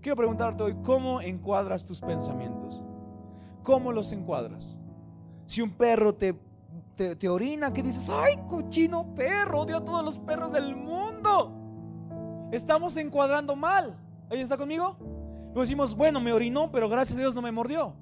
Quiero 0.00 0.16
preguntarte 0.16 0.62
hoy, 0.62 0.76
¿cómo 0.82 1.20
encuadras 1.20 1.84
tus 1.84 2.00
pensamientos? 2.00 2.82
¿Cómo 3.62 3.92
los 3.92 4.10
encuadras? 4.12 4.78
Si 5.46 5.60
un 5.62 5.70
perro 5.70 6.14
te, 6.14 6.34
te, 6.96 7.28
orina, 7.28 7.72
¿qué 7.72 7.82
dices? 7.82 8.08
¡Ay, 8.08 8.38
cochino 8.48 9.14
perro! 9.14 9.60
Odio 9.60 9.76
a 9.76 9.84
todos 9.84 10.04
los 10.04 10.18
perros 10.18 10.52
del 10.52 10.74
mundo. 10.74 11.54
Estamos 12.50 12.96
encuadrando 12.96 13.54
mal. 13.54 13.96
¿Alguien 14.24 14.42
está 14.42 14.56
conmigo? 14.56 14.96
Luego 14.98 15.60
decimos, 15.60 15.94
bueno, 15.94 16.20
me 16.20 16.32
orinó, 16.32 16.70
pero 16.72 16.88
gracias 16.88 17.16
a 17.16 17.20
Dios 17.20 17.34
no 17.34 17.42
me 17.42 17.52
mordió. 17.52 17.94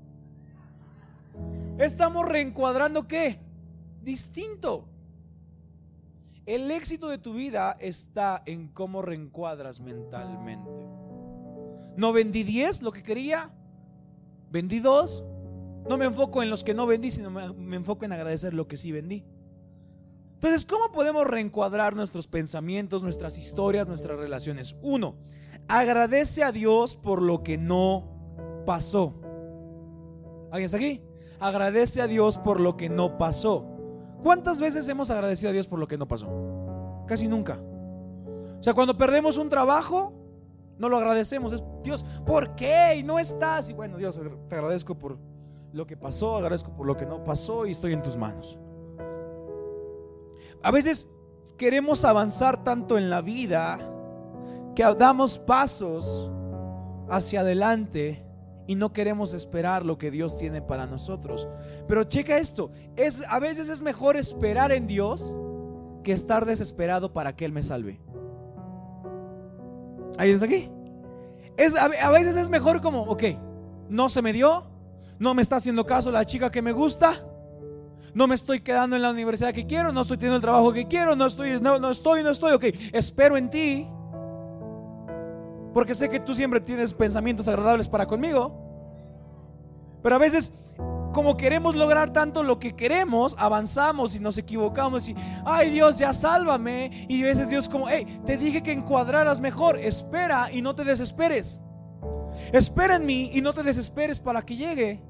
Estamos 1.79 2.27
reencuadrando 2.27 3.07
qué? 3.07 3.39
Distinto. 4.07 4.89
El 6.47 6.71
éxito 6.71 7.09
de 7.09 7.19
tu 7.19 7.35
vida 7.35 7.77
está 7.81 8.43
en 8.47 8.69
cómo 8.69 9.03
reencuadras 9.03 9.81
mentalmente. 9.81 10.71
No 11.97 12.13
vendí 12.13 12.45
10, 12.45 12.83
lo 12.83 12.93
que 12.93 13.03
quería, 13.03 13.51
vendí 14.51 14.79
2. 14.79 15.25
No 15.89 15.99
me 15.99 16.05
enfoco 16.05 16.43
en 16.43 16.51
los 16.51 16.63
que 16.63 16.73
no 16.73 16.87
vendí, 16.87 17.11
sino 17.11 17.31
me, 17.31 17.77
enfoco 17.77 18.05
en 18.05 18.13
agradecer 18.13 18.55
lo 18.55 18.69
que 18.69 18.77
sí 18.77 18.93
vendí. 18.93 19.25
Entonces, 20.35 20.65
¿cómo 20.65 20.93
podemos 20.93 21.27
reencuadrar 21.27 21.97
nuestros 21.97 22.29
pensamientos, 22.29 23.03
nuestras 23.03 23.39
historias, 23.39 23.89
nuestras 23.89 24.19
relaciones? 24.19 24.77
Uno, 24.83 25.17
agradece 25.67 26.45
a 26.45 26.53
Dios 26.53 26.97
por 26.97 27.23
lo 27.23 27.43
que 27.43 27.59
no 27.59 28.63
pasó. 28.67 29.15
¿Alguien 30.53 30.67
está 30.67 30.77
aquí? 30.77 31.03
Agradece 31.41 32.03
a 32.03 32.07
Dios 32.07 32.39
por 32.39 32.61
lo 32.61 32.77
que 32.77 32.89
no 32.89 33.19
pasó. 33.19 33.76
¿Cuántas 34.27 34.61
veces 34.61 34.89
hemos 34.89 35.09
agradecido 35.09 35.51
a 35.51 35.53
Dios 35.53 35.69
por 35.69 35.79
lo 35.79 35.87
que 35.87 35.97
no 35.97 36.09
pasó? 36.09 36.27
Casi 37.07 37.29
nunca. 37.29 37.61
O 38.59 38.61
sea, 38.61 38.75
cuando 38.75 38.99
perdemos 38.99 39.39
un 39.39 39.49
trabajo, 39.49 40.13
no 40.79 40.89
lo 40.89 40.97
agradecemos. 40.97 41.53
Es 41.53 41.63
Dios, 41.85 42.05
¿por 42.27 42.57
qué? 42.57 42.97
Y 42.97 43.05
no 43.05 43.21
estás. 43.21 43.71
Y 43.71 43.73
bueno, 43.73 43.97
Dios, 43.97 44.21
te 44.49 44.55
agradezco 44.57 44.99
por 44.99 45.17
lo 45.73 45.87
que 45.87 45.97
pasó, 45.97 46.39
agradezco 46.39 46.73
por 46.75 46.89
lo 46.89 46.97
que 46.97 47.07
no 47.07 47.23
pasó 47.23 47.67
y 47.67 47.71
estoy 47.71 47.93
en 47.93 48.03
tus 48.03 48.17
manos. 48.17 48.59
A 50.61 50.73
veces 50.73 51.09
queremos 51.57 52.05
avanzar 52.05 52.65
tanto 52.65 52.99
en 52.99 53.09
la 53.11 53.21
vida 53.21 53.79
que 54.75 54.83
damos 54.99 55.39
pasos 55.39 56.33
hacia 57.09 57.43
adelante 57.43 58.26
y 58.67 58.75
no 58.75 58.93
queremos 58.93 59.35
esperar 59.35 59.85
lo 59.85 59.99
que 59.99 60.11
Dios 60.11 60.37
tiene 60.37 60.61
para 60.61 60.87
nosotros. 60.87 61.47
Pero 61.87 62.05
checa 62.05 62.39
esto, 62.39 62.71
es 62.97 63.23
a 63.29 63.39
veces 63.39 63.69
es 63.69 63.83
mejor 63.83 64.17
esperar 64.17 64.73
en 64.73 64.87
Dios 64.87 65.35
que 66.03 66.13
estar 66.13 66.47
desesperado 66.47 67.13
para 67.13 67.35
que 67.37 67.45
él 67.45 67.53
me 67.53 67.63
salve. 67.63 68.01
¿Alguien 70.19 70.35
está 70.37 70.47
aquí? 70.47 70.71
Es, 71.57 71.75
a, 71.75 72.11
veces 72.11 72.37
es 72.37 72.49
mejor 72.49 72.81
como, 72.81 73.03
ok, 73.03 73.25
no 73.89 74.09
se 74.09 74.23
me 74.23 74.33
dio, 74.33 74.67
no 75.19 75.35
me 75.35 75.43
está 75.43 75.57
haciendo 75.57 75.87
caso 75.87 76.11
la 76.11 76.25
chica 76.25 76.51
que 76.51 76.63
me 76.63 76.73
gusta, 76.73 77.25
no 78.15 78.27
me 78.27 78.35
estoy 78.35 78.61
quedando 78.61 78.97
en 78.97 79.03
la 79.03 79.11
universidad 79.11 79.53
que 79.53 79.67
quiero, 79.67 79.93
no 79.93 80.03
estoy 80.03 80.17
teniendo 80.17 80.37
el 80.37 80.43
trabajo 80.43 80.73
que 80.73 80.87
quiero, 80.87 81.17
no 81.17 81.27
estoy, 81.27 81.61
no, 81.61 81.79
no 81.79 81.91
estoy, 81.91 82.23
no 82.23 82.31
estoy, 82.31 82.53
ok, 82.53 82.65
espero 82.93 83.37
en 83.37 83.51
ti 83.51 83.89
porque 85.77 85.95
sé 85.95 86.09
que 86.09 86.21
tú 86.21 86.33
siempre 86.33 86.59
tienes 86.59 86.95
pensamientos 86.95 87.47
agradables 87.49 87.87
para 87.87 88.07
conmigo. 88.07 88.51
Pero 90.03 90.15
a 90.15 90.19
veces, 90.19 90.55
como 91.13 91.37
queremos 91.37 91.75
lograr 91.75 92.15
tanto 92.15 92.43
lo 92.43 92.59
que 92.59 92.75
queremos, 92.75 93.37
avanzamos 93.39 94.17
y 94.17 94.19
nos 94.19 94.39
equivocamos 94.39 95.07
y, 95.07 95.15
ay 95.45 95.69
Dios, 95.69 95.99
ya 95.99 96.15
sálvame. 96.15 97.05
Y 97.11 97.23
a 97.23 97.27
veces 97.27 97.51
Dios 97.51 97.69
como, 97.69 97.91
hey, 97.91 98.07
te 98.25 98.39
dije 98.39 98.63
que 98.63 98.73
encuadraras 98.73 99.39
mejor, 99.39 99.79
espera 99.79 100.51
y 100.51 100.63
no 100.63 100.75
te 100.75 100.83
desesperes. 100.83 101.61
Espera 102.55 102.97
en 102.97 103.05
mí 103.05 103.31
y 103.35 103.43
no 103.43 103.53
te 103.53 103.63
desesperes 103.63 104.19
para 104.19 104.41
que 104.47 104.57
llegue. 104.57 105.03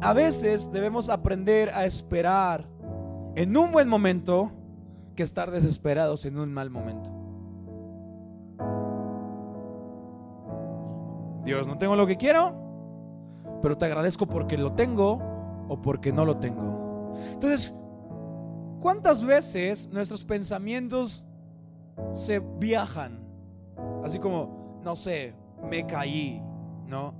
A 0.00 0.14
veces 0.14 0.72
debemos 0.72 1.10
aprender 1.10 1.68
a 1.74 1.84
esperar 1.84 2.66
en 3.34 3.54
un 3.54 3.70
buen 3.70 3.86
momento 3.86 4.50
que 5.14 5.22
estar 5.22 5.50
desesperados 5.50 6.24
en 6.24 6.38
un 6.38 6.54
mal 6.54 6.70
momento. 6.70 7.15
Dios, 11.46 11.68
no 11.68 11.78
tengo 11.78 11.94
lo 11.94 12.08
que 12.08 12.16
quiero, 12.16 12.52
pero 13.62 13.78
te 13.78 13.86
agradezco 13.86 14.26
porque 14.26 14.58
lo 14.58 14.72
tengo 14.72 15.22
o 15.68 15.80
porque 15.80 16.12
no 16.12 16.24
lo 16.24 16.38
tengo. 16.38 17.14
Entonces, 17.32 17.72
¿cuántas 18.80 19.22
veces 19.22 19.88
nuestros 19.90 20.24
pensamientos 20.24 21.24
se 22.14 22.40
viajan? 22.40 23.24
Así 24.04 24.18
como, 24.18 24.80
no 24.82 24.96
sé, 24.96 25.36
me 25.62 25.86
caí, 25.86 26.42
¿no? 26.88 27.14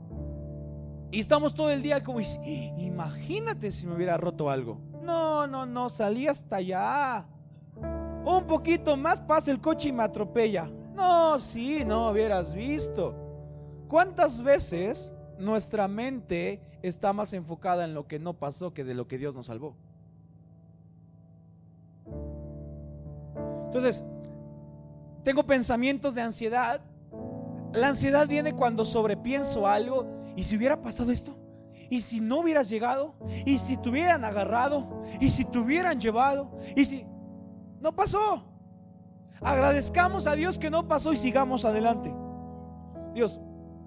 Y 1.12 1.20
estamos 1.20 1.54
todo 1.54 1.70
el 1.70 1.80
día 1.80 2.02
como, 2.02 2.18
imagínate 2.18 3.70
si 3.70 3.86
me 3.86 3.94
hubiera 3.94 4.16
roto 4.16 4.50
algo. 4.50 4.80
No, 5.02 5.46
no, 5.46 5.66
no, 5.66 5.88
salí 5.88 6.26
hasta 6.26 6.56
allá. 6.56 7.28
Un 8.24 8.44
poquito 8.48 8.96
más 8.96 9.20
pasa 9.20 9.52
el 9.52 9.60
coche 9.60 9.90
y 9.90 9.92
me 9.92 10.02
atropella. 10.02 10.68
No, 10.96 11.38
sí, 11.38 11.84
no 11.86 12.10
hubieras 12.10 12.56
visto. 12.56 13.25
¿Cuántas 13.88 14.42
veces 14.42 15.14
nuestra 15.38 15.86
mente 15.88 16.60
está 16.82 17.12
más 17.12 17.32
enfocada 17.32 17.84
en 17.84 17.94
lo 17.94 18.06
que 18.06 18.18
no 18.18 18.34
pasó 18.34 18.72
que 18.72 18.84
de 18.84 18.94
lo 18.94 19.06
que 19.06 19.18
Dios 19.18 19.34
nos 19.34 19.46
salvó? 19.46 19.76
Entonces, 23.66 24.04
tengo 25.22 25.44
pensamientos 25.44 26.14
de 26.14 26.22
ansiedad. 26.22 26.80
La 27.72 27.88
ansiedad 27.88 28.26
viene 28.26 28.54
cuando 28.54 28.84
sobrepienso 28.84 29.66
algo 29.66 30.06
y 30.36 30.44
si 30.44 30.56
hubiera 30.56 30.80
pasado 30.80 31.10
esto, 31.10 31.36
y 31.90 32.00
si 32.00 32.20
no 32.20 32.40
hubieras 32.40 32.68
llegado, 32.68 33.14
y 33.44 33.58
si 33.58 33.76
te 33.76 33.88
hubieran 33.88 34.24
agarrado, 34.24 35.02
y 35.20 35.30
si 35.30 35.44
te 35.44 35.58
hubieran 35.58 36.00
llevado, 36.00 36.50
y 36.74 36.84
si 36.84 37.06
no 37.80 37.94
pasó. 37.94 38.44
Agradezcamos 39.40 40.26
a 40.26 40.34
Dios 40.34 40.58
que 40.58 40.70
no 40.70 40.88
pasó 40.88 41.12
y 41.12 41.16
sigamos 41.16 41.64
adelante. 41.64 42.14
Dios, 43.14 43.40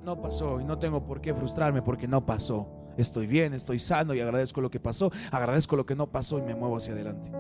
no 0.10 0.20
pasó 0.20 0.60
y 0.60 0.64
no 0.64 0.80
tengo 0.80 1.06
por 1.06 1.22
qué 1.22 1.36
frustrarme 1.36 1.84
porque 1.84 2.08
no 2.08 2.26
pasó. 2.26 2.68
Estoy 2.98 3.28
bien, 3.28 3.54
estoy 3.54 3.78
sano 3.78 4.16
y 4.16 4.20
agradezco 4.20 4.60
lo 4.60 4.72
que 4.72 4.80
pasó, 4.80 5.12
agradezco 5.32 5.76
lo 5.76 5.86
que 5.86 5.96
no 5.96 6.08
pasó 6.08 6.40
y 6.40 6.42
me 6.42 6.56
muevo 6.56 6.78
hacia 6.78 6.94
adelante. 6.94 7.32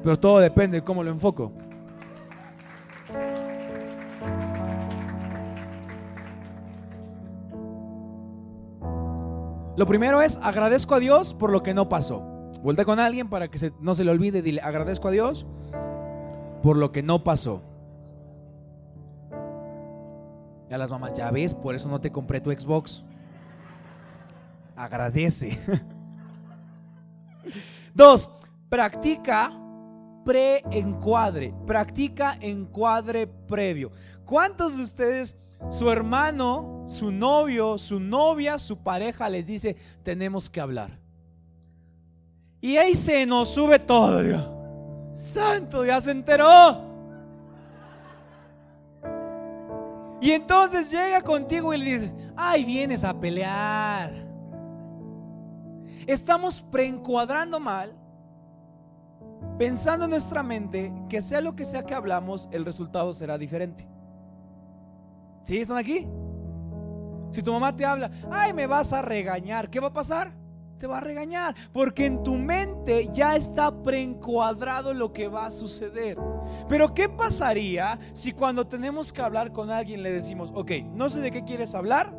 Pero 0.00 0.20
todo 0.20 0.38
depende 0.38 0.76
de 0.76 0.84
cómo 0.84 1.02
lo 1.02 1.10
enfoco. 1.10 1.50
Lo 9.76 9.86
primero 9.86 10.22
es 10.22 10.38
agradezco 10.40 10.94
a 10.94 11.00
Dios 11.00 11.34
por 11.34 11.50
lo 11.50 11.64
que 11.64 11.74
no 11.74 11.88
pasó. 11.88 12.22
Vuelta 12.62 12.84
con 12.84 13.00
alguien 13.00 13.28
para 13.28 13.48
que 13.48 13.72
no 13.80 13.96
se 13.96 14.04
le 14.04 14.12
olvide. 14.12 14.40
Dile 14.40 14.60
agradezco 14.60 15.08
a 15.08 15.10
Dios 15.10 15.46
por 16.62 16.76
lo 16.76 16.92
que 16.92 17.02
no 17.02 17.24
pasó. 17.24 17.73
Ya 20.74 20.78
las 20.78 20.90
mamás, 20.90 21.14
ya 21.14 21.30
ves, 21.30 21.54
por 21.54 21.76
eso 21.76 21.88
no 21.88 22.00
te 22.00 22.10
compré 22.10 22.40
tu 22.40 22.50
Xbox. 22.50 23.04
Agradece. 24.74 25.56
Dos, 27.94 28.28
practica 28.68 29.52
pre-encuadre. 30.24 31.54
Practica 31.64 32.36
encuadre 32.40 33.28
previo. 33.28 33.92
¿Cuántos 34.24 34.76
de 34.76 34.82
ustedes 34.82 35.36
su 35.70 35.88
hermano, 35.88 36.82
su 36.88 37.12
novio, 37.12 37.78
su 37.78 38.00
novia, 38.00 38.58
su 38.58 38.78
pareja 38.78 39.28
les 39.28 39.46
dice, 39.46 39.76
tenemos 40.02 40.50
que 40.50 40.60
hablar. 40.60 40.98
Y 42.60 42.78
ahí 42.78 42.96
se 42.96 43.24
nos 43.26 43.50
sube 43.50 43.78
todo. 43.78 45.12
Santo, 45.14 45.84
ya 45.84 46.00
se 46.00 46.10
enteró. 46.10 46.83
Y 50.24 50.32
entonces 50.32 50.90
llega 50.90 51.20
contigo 51.20 51.74
y 51.74 51.76
le 51.76 51.84
dices, 51.84 52.16
ay, 52.34 52.64
vienes 52.64 53.04
a 53.04 53.12
pelear. 53.12 54.26
Estamos 56.06 56.62
preencuadrando 56.62 57.60
mal, 57.60 57.94
pensando 59.58 60.06
en 60.06 60.12
nuestra 60.12 60.42
mente 60.42 60.90
que 61.10 61.20
sea 61.20 61.42
lo 61.42 61.54
que 61.54 61.66
sea 61.66 61.84
que 61.84 61.92
hablamos, 61.92 62.48
el 62.52 62.64
resultado 62.64 63.12
será 63.12 63.36
diferente. 63.36 63.86
¿Sí? 65.42 65.58
¿Están 65.58 65.76
aquí? 65.76 66.08
Si 67.30 67.42
tu 67.42 67.52
mamá 67.52 67.76
te 67.76 67.84
habla, 67.84 68.10
ay, 68.30 68.54
me 68.54 68.66
vas 68.66 68.94
a 68.94 69.02
regañar, 69.02 69.68
¿qué 69.68 69.78
va 69.78 69.88
a 69.88 69.92
pasar? 69.92 70.32
Te 70.78 70.86
va 70.86 70.96
a 70.96 71.00
regañar, 71.02 71.54
porque 71.70 72.06
en 72.06 72.22
tu 72.22 72.36
mente 72.36 73.10
ya 73.12 73.36
está 73.36 73.82
preencuadrado 73.82 74.94
lo 74.94 75.12
que 75.12 75.28
va 75.28 75.44
a 75.44 75.50
suceder. 75.50 76.16
Pero 76.68 76.94
¿qué 76.94 77.08
pasaría 77.08 77.98
si 78.12 78.32
cuando 78.32 78.66
tenemos 78.66 79.12
que 79.12 79.20
hablar 79.20 79.52
con 79.52 79.70
alguien 79.70 80.02
le 80.02 80.10
decimos, 80.10 80.50
ok, 80.54 80.70
no 80.92 81.10
sé 81.10 81.20
de 81.20 81.30
qué 81.30 81.44
quieres 81.44 81.74
hablar, 81.74 82.16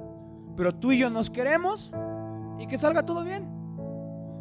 pero 0.55 0.73
tú 0.73 0.91
y 0.91 0.99
yo 0.99 1.09
nos 1.09 1.29
queremos 1.29 1.91
y 2.59 2.67
que 2.67 2.77
salga 2.77 3.05
todo 3.05 3.23
bien? 3.23 3.49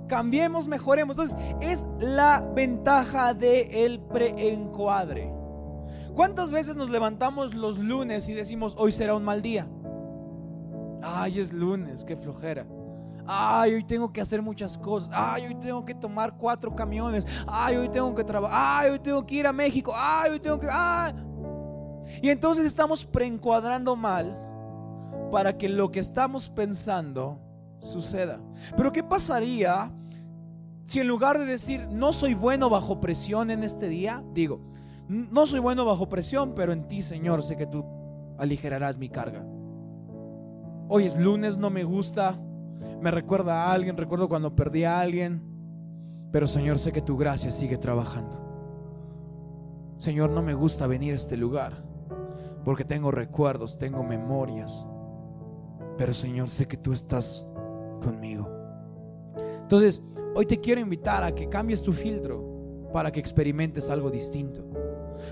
Cambiemos, 0.08 0.68
mejoremos. 0.68 1.16
Entonces, 1.16 1.38
es 1.60 1.86
la 1.98 2.46
ventaja 2.54 3.32
del 3.32 3.70
el 3.70 4.00
preencuadre. 4.00 5.32
¿Cuántas 6.14 6.52
veces 6.52 6.76
nos 6.76 6.90
levantamos 6.90 7.54
los 7.54 7.78
lunes 7.78 8.28
y 8.28 8.34
decimos, 8.34 8.76
hoy 8.78 8.92
será 8.92 9.16
un 9.16 9.24
mal 9.24 9.42
día? 9.42 9.66
Ay, 11.02 11.40
es 11.40 11.52
lunes, 11.52 12.04
qué 12.04 12.16
flojera. 12.16 12.66
Ay, 13.26 13.74
hoy 13.74 13.84
tengo 13.84 14.12
que 14.12 14.20
hacer 14.20 14.42
muchas 14.42 14.76
cosas. 14.76 15.10
Ay, 15.12 15.46
hoy 15.46 15.54
tengo 15.54 15.84
que 15.84 15.94
tomar 15.94 16.36
cuatro 16.36 16.74
camiones. 16.74 17.26
Ay, 17.46 17.76
hoy 17.76 17.88
tengo 17.88 18.14
que 18.14 18.24
trabajar. 18.24 18.84
Ay, 18.84 18.90
hoy 18.92 18.98
tengo 18.98 19.24
que 19.24 19.34
ir 19.36 19.46
a 19.46 19.52
México. 19.52 19.92
Ay, 19.94 20.32
hoy 20.32 20.40
tengo 20.40 20.58
que... 20.58 20.68
Ay. 20.70 21.14
Y 22.22 22.28
entonces 22.28 22.66
estamos 22.66 23.04
preencuadrando 23.06 23.96
mal 23.96 24.38
para 25.32 25.56
que 25.56 25.68
lo 25.68 25.90
que 25.90 26.00
estamos 26.00 26.48
pensando 26.48 27.40
suceda. 27.76 28.40
Pero 28.76 28.92
¿qué 28.92 29.02
pasaría 29.02 29.90
si 30.84 31.00
en 31.00 31.08
lugar 31.08 31.38
de 31.38 31.46
decir, 31.46 31.88
no 31.90 32.12
soy 32.12 32.34
bueno 32.34 32.68
bajo 32.68 33.00
presión 33.00 33.50
en 33.50 33.64
este 33.64 33.88
día, 33.88 34.22
digo, 34.34 34.60
no 35.08 35.46
soy 35.46 35.60
bueno 35.60 35.84
bajo 35.84 36.08
presión, 36.08 36.54
pero 36.54 36.72
en 36.72 36.88
ti, 36.88 37.00
Señor, 37.02 37.42
sé 37.42 37.56
que 37.56 37.66
tú 37.66 37.84
aligerarás 38.38 38.98
mi 38.98 39.08
carga. 39.08 39.44
Hoy 40.88 41.06
es 41.06 41.18
lunes, 41.18 41.56
no 41.56 41.70
me 41.70 41.84
gusta, 41.84 42.38
me 43.00 43.10
recuerda 43.10 43.64
a 43.64 43.72
alguien, 43.72 43.96
recuerdo 43.96 44.28
cuando 44.28 44.54
perdí 44.54 44.84
a 44.84 45.00
alguien, 45.00 45.42
pero 46.32 46.46
Señor, 46.46 46.78
sé 46.78 46.92
que 46.92 47.02
tu 47.02 47.16
gracia 47.16 47.50
sigue 47.50 47.78
trabajando. 47.78 48.44
Señor, 49.98 50.30
no 50.30 50.42
me 50.42 50.54
gusta 50.54 50.86
venir 50.86 51.12
a 51.12 51.16
este 51.16 51.36
lugar, 51.36 51.84
porque 52.64 52.84
tengo 52.84 53.10
recuerdos, 53.10 53.78
tengo 53.78 54.02
memorias, 54.02 54.86
pero 55.96 56.12
Señor, 56.12 56.50
sé 56.50 56.66
que 56.66 56.76
tú 56.76 56.92
estás 56.92 57.46
conmigo. 58.02 58.48
Entonces, 59.62 60.02
hoy 60.34 60.46
te 60.46 60.60
quiero 60.60 60.80
invitar 60.80 61.24
a 61.24 61.34
que 61.34 61.48
cambies 61.48 61.82
tu 61.82 61.92
filtro 61.92 62.88
para 62.92 63.10
que 63.10 63.20
experimentes 63.20 63.88
algo 63.88 64.10
distinto. 64.10 64.64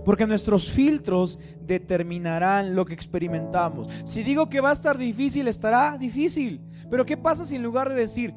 Porque 0.05 0.27
nuestros 0.27 0.71
filtros 0.71 1.39
determinarán 1.61 2.75
lo 2.75 2.85
que 2.85 2.95
experimentamos. 2.95 3.89
Si 4.05 4.23
digo 4.23 4.49
que 4.49 4.61
va 4.61 4.71
a 4.71 4.75
estar 4.75 4.99
difícil, 4.99 5.49
estará 5.49 5.97
difícil. 5.99 6.61
Pero 6.91 7.05
¿qué 7.05 7.17
pasa 7.17 7.45
si 7.45 7.57
en 7.57 7.63
lugar 7.63 7.89
de 7.89 7.95
decir, 7.95 8.35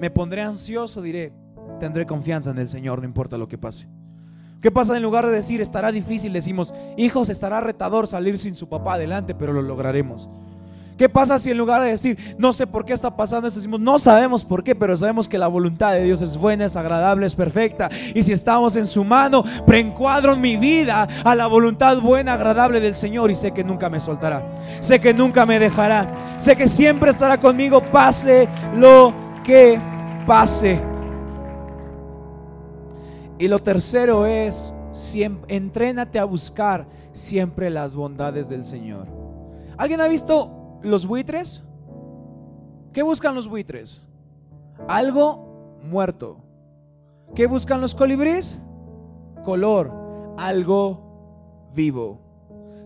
me 0.00 0.10
pondré 0.10 0.42
ansioso, 0.42 1.02
diré, 1.02 1.32
tendré 1.78 2.06
confianza 2.06 2.50
en 2.50 2.58
el 2.58 2.68
Señor, 2.68 3.00
no 3.00 3.06
importa 3.06 3.38
lo 3.38 3.48
que 3.48 3.58
pase? 3.58 3.88
¿Qué 4.60 4.70
pasa 4.70 4.96
en 4.96 5.02
lugar 5.02 5.26
de 5.26 5.32
decir, 5.32 5.60
estará 5.60 5.92
difícil, 5.92 6.32
decimos, 6.32 6.72
hijos, 6.96 7.28
estará 7.28 7.60
retador 7.60 8.06
salir 8.06 8.38
sin 8.38 8.54
su 8.54 8.66
papá 8.66 8.94
adelante, 8.94 9.34
pero 9.34 9.52
lo 9.52 9.60
lograremos? 9.60 10.30
¿Qué 10.96 11.08
pasa 11.08 11.38
si 11.40 11.50
en 11.50 11.58
lugar 11.58 11.82
de 11.82 11.88
decir, 11.88 12.36
no 12.38 12.52
sé 12.52 12.66
por 12.66 12.84
qué 12.84 12.92
está 12.92 13.16
pasando 13.16 13.48
esto, 13.48 13.58
decimos, 13.58 13.80
no 13.80 13.98
sabemos 13.98 14.44
por 14.44 14.62
qué, 14.62 14.76
pero 14.76 14.96
sabemos 14.96 15.28
que 15.28 15.38
la 15.38 15.48
voluntad 15.48 15.92
de 15.92 16.04
Dios 16.04 16.20
es 16.20 16.36
buena, 16.36 16.66
es 16.66 16.76
agradable, 16.76 17.26
es 17.26 17.34
perfecta? 17.34 17.90
Y 18.14 18.22
si 18.22 18.30
estamos 18.32 18.76
en 18.76 18.86
su 18.86 19.02
mano, 19.02 19.42
preencuadro 19.66 20.36
mi 20.36 20.56
vida 20.56 21.08
a 21.24 21.34
la 21.34 21.48
voluntad 21.48 21.98
buena, 22.00 22.34
agradable 22.34 22.80
del 22.80 22.94
Señor 22.94 23.32
y 23.32 23.34
sé 23.34 23.50
que 23.50 23.64
nunca 23.64 23.90
me 23.90 23.98
soltará. 23.98 24.54
Sé 24.80 25.00
que 25.00 25.12
nunca 25.12 25.44
me 25.46 25.58
dejará. 25.58 26.12
Sé 26.38 26.54
que 26.54 26.68
siempre 26.68 27.10
estará 27.10 27.40
conmigo, 27.40 27.82
pase 27.90 28.48
lo 28.76 29.12
que 29.42 29.80
pase. 30.26 30.80
Y 33.38 33.48
lo 33.48 33.58
tercero 33.58 34.26
es, 34.26 34.72
siempre, 34.92 35.56
entrénate 35.56 36.20
a 36.20 36.24
buscar 36.24 36.86
siempre 37.12 37.68
las 37.68 37.96
bondades 37.96 38.48
del 38.48 38.64
Señor. 38.64 39.08
¿Alguien 39.76 40.00
ha 40.00 40.06
visto 40.06 40.63
los 40.84 41.06
buitres? 41.06 41.62
¿Qué 42.92 43.02
buscan 43.02 43.34
los 43.34 43.48
buitres? 43.48 44.02
Algo 44.88 45.78
muerto. 45.82 46.38
¿Qué 47.34 47.46
buscan 47.46 47.80
los 47.80 47.94
colibríes? 47.94 48.60
Color, 49.44 49.90
algo 50.36 51.70
vivo. 51.74 52.20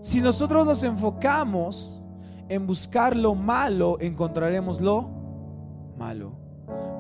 Si 0.00 0.20
nosotros 0.20 0.64
nos 0.64 0.82
enfocamos 0.84 2.00
en 2.48 2.66
buscar 2.66 3.16
lo 3.16 3.34
malo, 3.34 3.98
encontraremos 4.00 4.80
lo 4.80 5.08
malo. 5.98 6.32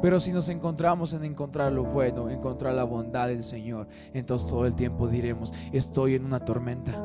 Pero 0.02 0.20
si 0.20 0.32
nos 0.32 0.48
encontramos 0.48 1.12
en 1.12 1.24
encontrar 1.24 1.72
lo 1.72 1.84
bueno, 1.84 2.28
encontrar 2.28 2.74
la 2.74 2.84
bondad 2.84 3.28
del 3.28 3.42
Señor, 3.42 3.88
entonces 4.12 4.48
todo 4.48 4.66
el 4.66 4.76
tiempo 4.76 5.08
diremos, 5.08 5.52
estoy 5.72 6.14
en 6.14 6.24
una 6.24 6.40
tormenta, 6.40 7.02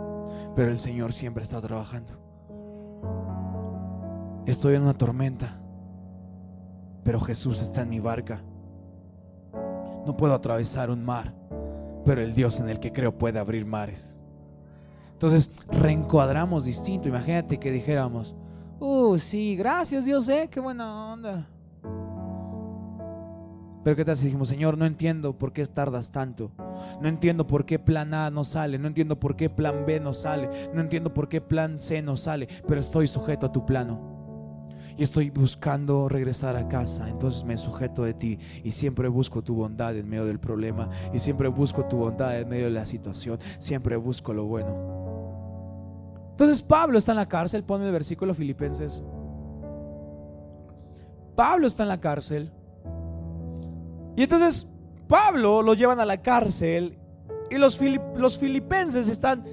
pero 0.56 0.72
el 0.72 0.80
Señor 0.80 1.14
siempre 1.14 1.44
está 1.44 1.60
trabajando. 1.62 2.33
Estoy 4.46 4.76
en 4.76 4.82
una 4.82 4.94
tormenta, 4.94 5.58
pero 7.04 7.22
Jesús 7.22 7.62
está 7.62 7.84
en 7.84 7.90
mi 7.90 8.02
barca. 8.02 8.44
No 10.06 10.18
puedo 10.18 10.34
atravesar 10.34 10.90
un 10.90 11.06
mar, 11.06 11.34
pero 12.06 12.22
el 12.22 12.36
Dios 12.36 12.60
en 12.60 12.68
el 12.68 12.82
que 12.82 12.92
creo 12.92 13.18
puede 13.18 13.40
abrir 13.40 13.66
mares. 13.66 14.22
Entonces 15.14 15.50
reencuadramos 15.70 16.66
distinto. 16.66 17.08
Imagínate 17.08 17.58
que 17.58 17.72
dijéramos, 17.72 18.36
uh, 18.82 19.18
sí, 19.18 19.56
gracias 19.56 20.04
Dios, 20.04 20.28
eh, 20.28 20.50
qué 20.52 20.60
buena 20.60 21.14
onda. 21.14 21.48
Pero 23.86 23.96
qué 23.96 24.04
tal 24.04 24.18
si 24.18 24.26
dijimos, 24.26 24.50
Señor, 24.50 24.78
no 24.78 24.86
entiendo 24.86 25.38
por 25.38 25.54
qué 25.54 25.66
tardas 25.66 26.12
tanto. 26.12 26.52
No 27.02 27.08
entiendo 27.08 27.48
por 27.48 27.66
qué 27.66 27.80
plan 27.80 28.14
A 28.14 28.30
no 28.30 28.44
sale. 28.44 28.78
No 28.78 28.88
entiendo 28.88 29.20
por 29.20 29.36
qué 29.36 29.50
plan 29.50 29.86
B 29.86 30.00
no 30.00 30.14
sale. 30.14 30.50
No 30.74 30.80
entiendo 30.80 31.14
por 31.14 31.28
qué 31.28 31.42
plan 31.42 31.82
C 31.82 32.02
no 32.02 32.16
sale. 32.16 32.48
Pero 32.66 32.80
estoy 32.80 33.08
sujeto 33.08 33.46
a 33.46 33.52
tu 33.52 33.66
plano 33.66 34.13
y 34.98 35.04
estoy 35.04 35.30
buscando 35.30 36.10
regresar 36.10 36.56
a 36.56 36.68
casa, 36.68 37.10
entonces 37.10 37.44
me 37.44 37.58
sujeto 37.58 38.04
de 38.04 38.14
ti 38.14 38.40
y 38.64 38.72
siempre 38.72 39.08
busco 39.08 39.44
tu 39.44 39.56
bondad 39.56 39.96
en 39.96 40.08
medio 40.10 40.26
del 40.26 40.40
problema 40.40 40.90
y 41.14 41.20
siempre 41.20 41.48
busco 41.48 41.86
tu 41.86 41.98
bondad 41.98 42.40
en 42.40 42.50
medio 42.50 42.66
de 42.66 42.72
la 42.72 42.86
situación, 42.86 43.40
siempre 43.60 43.96
busco 43.96 44.34
lo 44.34 44.46
bueno. 44.46 45.04
Entonces 46.32 46.62
Pablo 46.62 46.98
está 46.98 47.12
en 47.12 47.18
la 47.18 47.28
cárcel, 47.28 47.64
pone 47.64 47.86
el 47.86 47.92
versículo 47.92 48.34
Filipenses. 48.34 49.04
Pablo 51.36 51.68
está 51.68 51.84
en 51.84 51.90
la 51.90 52.00
cárcel. 52.00 52.52
Y 54.16 54.24
entonces 54.24 54.70
Pablo 55.08 55.62
lo 55.62 55.74
llevan 55.74 56.00
a 56.00 56.06
la 56.06 56.22
cárcel 56.22 56.98
y 57.50 57.58
los, 57.58 57.80
los 58.16 58.38
filipenses 58.38 59.08
están 59.08 59.44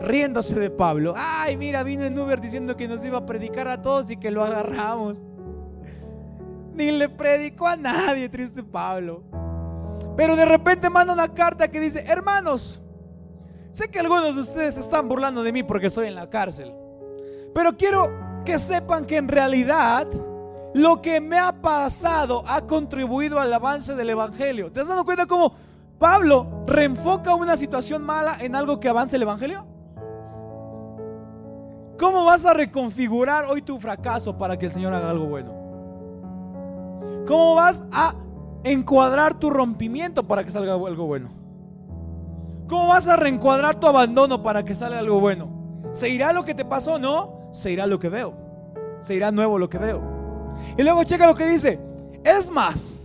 riéndose 0.00 0.58
de 0.58 0.70
Pablo. 0.70 1.14
Ay, 1.16 1.56
mira, 1.56 1.82
vino 1.82 2.04
en 2.04 2.18
Uber 2.18 2.40
diciendo 2.40 2.76
que 2.76 2.88
nos 2.88 3.04
iba 3.04 3.18
a 3.18 3.26
predicar 3.26 3.68
a 3.68 3.80
todos 3.80 4.10
y 4.10 4.16
que 4.16 4.30
lo 4.30 4.44
agarramos. 4.44 5.22
Ni 6.74 6.90
le 6.90 7.08
predicó 7.08 7.66
a 7.66 7.76
nadie, 7.76 8.28
triste 8.28 8.62
Pablo. 8.62 9.22
Pero 10.16 10.36
de 10.36 10.44
repente 10.44 10.90
manda 10.90 11.12
una 11.12 11.32
carta 11.32 11.68
que 11.68 11.80
dice, 11.80 12.04
hermanos, 12.06 12.82
sé 13.72 13.88
que 13.88 14.00
algunos 14.00 14.34
de 14.34 14.40
ustedes 14.40 14.76
están 14.76 15.08
burlando 15.08 15.42
de 15.42 15.52
mí 15.52 15.62
porque 15.62 15.88
estoy 15.88 16.08
en 16.08 16.14
la 16.14 16.28
cárcel. 16.28 16.74
Pero 17.54 17.76
quiero 17.76 18.10
que 18.44 18.58
sepan 18.58 19.06
que 19.06 19.16
en 19.16 19.28
realidad 19.28 20.06
lo 20.74 21.00
que 21.00 21.20
me 21.20 21.38
ha 21.38 21.52
pasado 21.52 22.44
ha 22.46 22.66
contribuido 22.66 23.40
al 23.40 23.52
avance 23.52 23.94
del 23.94 24.10
Evangelio. 24.10 24.70
¿Te 24.70 24.80
has 24.80 24.88
dado 24.88 25.04
cuenta 25.04 25.26
cómo 25.26 25.54
Pablo 25.98 26.64
reenfoca 26.66 27.34
una 27.34 27.56
situación 27.56 28.02
mala 28.02 28.36
en 28.40 28.54
algo 28.54 28.78
que 28.78 28.88
avance 28.88 29.16
el 29.16 29.22
Evangelio? 29.22 29.75
¿Cómo 31.98 32.24
vas 32.24 32.44
a 32.44 32.52
reconfigurar 32.52 33.46
hoy 33.46 33.62
tu 33.62 33.78
fracaso 33.78 34.36
para 34.36 34.58
que 34.58 34.66
el 34.66 34.72
Señor 34.72 34.92
haga 34.92 35.10
algo 35.10 35.26
bueno? 35.26 35.52
¿Cómo 37.26 37.54
vas 37.54 37.84
a 37.90 38.14
encuadrar 38.64 39.38
tu 39.38 39.48
rompimiento 39.48 40.22
para 40.26 40.44
que 40.44 40.50
salga 40.50 40.74
algo 40.74 41.06
bueno? 41.06 41.30
¿Cómo 42.68 42.88
vas 42.88 43.06
a 43.06 43.16
reencuadrar 43.16 43.76
tu 43.76 43.86
abandono 43.86 44.42
para 44.42 44.64
que 44.64 44.74
salga 44.74 44.98
algo 44.98 45.20
bueno? 45.20 45.48
¿Se 45.92 46.08
irá 46.10 46.32
lo 46.32 46.44
que 46.44 46.54
te 46.54 46.64
pasó? 46.64 46.98
No, 46.98 47.48
se 47.52 47.72
irá 47.72 47.86
lo 47.86 47.98
que 47.98 48.10
veo. 48.10 48.34
Se 49.00 49.14
irá 49.14 49.30
nuevo 49.30 49.58
lo 49.58 49.70
que 49.70 49.78
veo. 49.78 50.02
Y 50.76 50.82
luego 50.82 51.04
checa 51.04 51.26
lo 51.26 51.34
que 51.34 51.46
dice. 51.46 51.80
Es 52.24 52.50
más, 52.50 53.00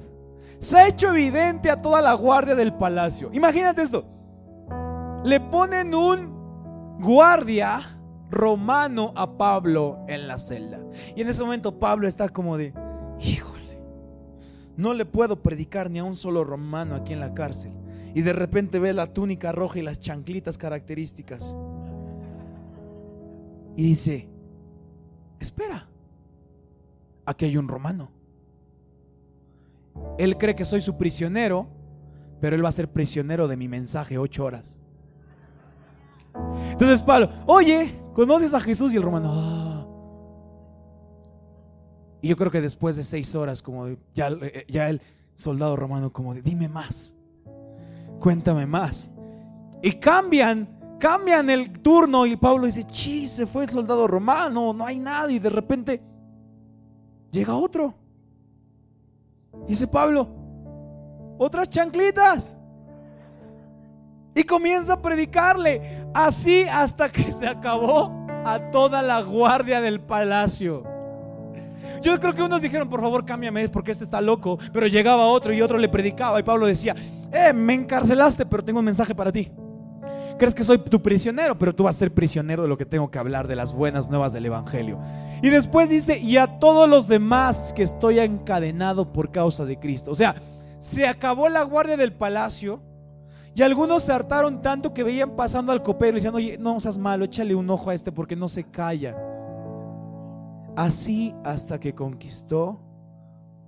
se 0.59 0.77
ha 0.77 0.87
hecho 0.87 1.09
evidente 1.09 1.69
a 1.69 1.81
toda 1.81 2.01
la 2.01 2.13
guardia 2.13 2.55
del 2.55 2.73
palacio. 2.73 3.29
Imagínate 3.31 3.83
esto. 3.83 4.03
Le 5.23 5.39
ponen 5.39 5.95
un 5.95 6.97
guardia 6.99 8.00
romano 8.31 9.13
a 9.15 9.37
Pablo 9.37 9.99
en 10.07 10.27
la 10.27 10.39
celda. 10.39 10.79
Y 11.15 11.21
en 11.21 11.29
ese 11.29 11.43
momento 11.43 11.79
Pablo 11.79 12.07
está 12.07 12.29
como 12.29 12.57
de, 12.57 12.73
híjole, 13.19 13.79
no 14.77 14.93
le 14.93 15.05
puedo 15.05 15.41
predicar 15.43 15.91
ni 15.91 15.99
a 15.99 16.03
un 16.03 16.15
solo 16.15 16.43
romano 16.43 16.95
aquí 16.95 17.13
en 17.13 17.19
la 17.19 17.33
cárcel. 17.33 17.73
Y 18.15 18.21
de 18.21 18.33
repente 18.33 18.79
ve 18.79 18.93
la 18.93 19.13
túnica 19.13 19.51
roja 19.51 19.79
y 19.79 19.83
las 19.83 19.99
chanclitas 19.99 20.57
características. 20.57 21.55
Y 23.75 23.83
dice, 23.83 24.27
espera, 25.39 25.87
aquí 27.25 27.45
hay 27.45 27.57
un 27.57 27.67
romano. 27.67 28.11
Él 30.17 30.37
cree 30.37 30.55
que 30.55 30.65
soy 30.65 30.81
su 30.81 30.97
prisionero, 30.97 31.69
pero 32.39 32.55
él 32.55 32.63
va 32.63 32.69
a 32.69 32.73
ser 32.73 32.89
prisionero 32.89 33.47
de 33.47 33.57
mi 33.57 33.67
mensaje 33.67 34.17
ocho 34.17 34.45
horas. 34.45 34.80
Entonces 36.71 37.01
Pablo, 37.03 37.29
oye, 37.45 37.99
¿conoces 38.13 38.53
a 38.53 38.61
Jesús? 38.61 38.93
Y 38.93 38.97
el 38.97 39.03
romano, 39.03 39.31
ah". 39.33 39.71
Y 42.21 42.27
yo 42.27 42.37
creo 42.37 42.51
que 42.51 42.61
después 42.61 42.95
de 42.95 43.03
seis 43.03 43.33
horas, 43.35 43.61
como 43.61 43.87
ya, 44.13 44.29
ya 44.67 44.89
el 44.89 45.01
soldado 45.35 45.75
romano, 45.75 46.13
como 46.13 46.35
dime 46.35 46.69
más, 46.69 47.15
cuéntame 48.19 48.67
más. 48.67 49.11
Y 49.81 49.93
cambian, 49.93 50.97
cambian 50.99 51.49
el 51.49 51.71
turno 51.79 52.27
y 52.27 52.35
Pablo 52.37 52.67
dice, 52.67 52.83
chi, 52.83 53.27
se 53.27 53.47
fue 53.47 53.63
el 53.63 53.71
soldado 53.71 54.05
romano, 54.07 54.71
no 54.71 54.85
hay 54.85 54.99
nada. 54.99 55.31
Y 55.31 55.39
de 55.39 55.49
repente 55.49 56.01
llega 57.31 57.55
otro. 57.55 57.95
Dice 59.67 59.87
Pablo, 59.87 60.27
otras 61.39 61.69
chanclitas. 61.69 62.55
Y 64.35 64.43
comienza 64.43 64.93
a 64.93 65.01
predicarle 65.01 66.00
así 66.13 66.63
hasta 66.63 67.11
que 67.11 67.31
se 67.31 67.47
acabó 67.47 68.11
a 68.45 68.71
toda 68.71 69.01
la 69.01 69.21
guardia 69.21 69.81
del 69.81 69.99
palacio. 69.99 70.83
Yo 72.01 72.17
creo 72.19 72.33
que 72.33 72.41
unos 72.41 72.61
dijeron, 72.61 72.89
por 72.89 73.01
favor, 73.01 73.25
cámbiame 73.25 73.69
porque 73.69 73.91
este 73.91 74.03
está 74.03 74.21
loco. 74.21 74.57
Pero 74.73 74.87
llegaba 74.87 75.25
otro 75.27 75.53
y 75.53 75.61
otro 75.61 75.77
le 75.77 75.89
predicaba 75.89 76.39
y 76.39 76.43
Pablo 76.43 76.65
decía, 76.65 76.95
eh, 77.31 77.53
me 77.53 77.73
encarcelaste, 77.73 78.45
pero 78.45 78.63
tengo 78.63 78.79
un 78.79 78.85
mensaje 78.85 79.13
para 79.13 79.31
ti. 79.31 79.51
Crees 80.39 80.55
que 80.55 80.63
soy 80.63 80.79
tu 80.79 80.99
prisionero, 81.01 81.57
pero 81.57 81.75
tú 81.75 81.83
vas 81.83 81.95
a 81.95 81.99
ser 81.99 82.11
prisionero 82.11 82.63
de 82.63 82.69
lo 82.69 82.77
que 82.77 82.85
tengo 82.85 83.11
que 83.11 83.19
hablar, 83.19 83.47
de 83.47 83.55
las 83.55 83.73
buenas 83.73 84.09
nuevas 84.09 84.33
del 84.33 84.47
Evangelio. 84.47 84.99
Y 85.43 85.49
después 85.49 85.87
dice, 85.87 86.17
y 86.17 86.37
a 86.37 86.57
todos 86.57 86.89
los 86.89 87.07
demás 87.07 87.73
que 87.75 87.83
estoy 87.83 88.17
encadenado 88.19 89.13
por 89.13 89.31
causa 89.31 89.65
de 89.65 89.77
Cristo. 89.77 90.09
O 90.09 90.15
sea, 90.15 90.35
se 90.79 91.07
acabó 91.07 91.47
la 91.49 91.61
guardia 91.61 91.95
del 91.95 92.13
palacio 92.13 92.81
y 93.53 93.61
algunos 93.63 94.03
se 94.03 94.13
hartaron 94.13 94.61
tanto 94.61 94.93
que 94.93 95.03
veían 95.03 95.35
pasando 95.35 95.71
al 95.71 95.83
copero 95.83 96.11
y 96.11 96.15
decían, 96.15 96.35
oye, 96.35 96.57
no 96.57 96.79
seas 96.79 96.97
malo, 96.97 97.25
échale 97.25 97.53
un 97.53 97.69
ojo 97.69 97.89
a 97.89 97.93
este 97.93 98.11
porque 98.11 98.35
no 98.35 98.47
se 98.47 98.63
calla. 98.63 99.15
Así 100.75 101.35
hasta 101.43 101.79
que 101.79 101.93
conquistó 101.93 102.79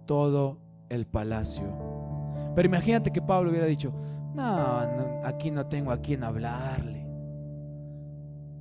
todo 0.06 0.62
el 0.88 1.06
palacio. 1.06 1.66
Pero 2.56 2.66
imagínate 2.66 3.12
que 3.12 3.22
Pablo 3.22 3.50
hubiera 3.50 3.66
dicho, 3.66 3.94
no, 4.34 5.22
aquí 5.24 5.52
no 5.52 5.68
tengo 5.68 5.92
a 5.92 5.98
quien 5.98 6.24
hablarle. 6.24 7.06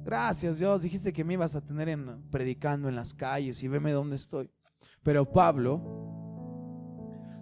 Gracias 0.04 0.58
Dios, 0.58 0.82
dijiste 0.82 1.12
que 1.12 1.22
me 1.22 1.34
ibas 1.34 1.54
a 1.54 1.60
tener 1.60 1.88
en, 1.88 2.28
predicando 2.30 2.88
en 2.88 2.96
las 2.96 3.14
calles 3.14 3.62
y 3.62 3.68
veme 3.68 3.92
dónde 3.92 4.16
estoy. 4.16 4.50
Pero 5.04 5.30
Pablo 5.30 5.80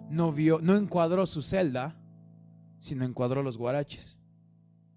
no 0.09 0.31
vio, 0.31 0.59
no 0.61 0.75
encuadró 0.75 1.25
su 1.25 1.41
celda 1.41 1.95
sino 2.81 3.05
encuadró 3.05 3.43
los 3.43 3.57
guaraches. 3.57 4.17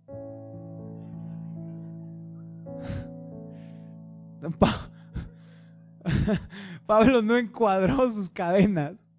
Pablo 6.87 7.23
no 7.23 7.38
encuadró 7.38 8.11
sus 8.11 8.29
cadenas, 8.29 9.11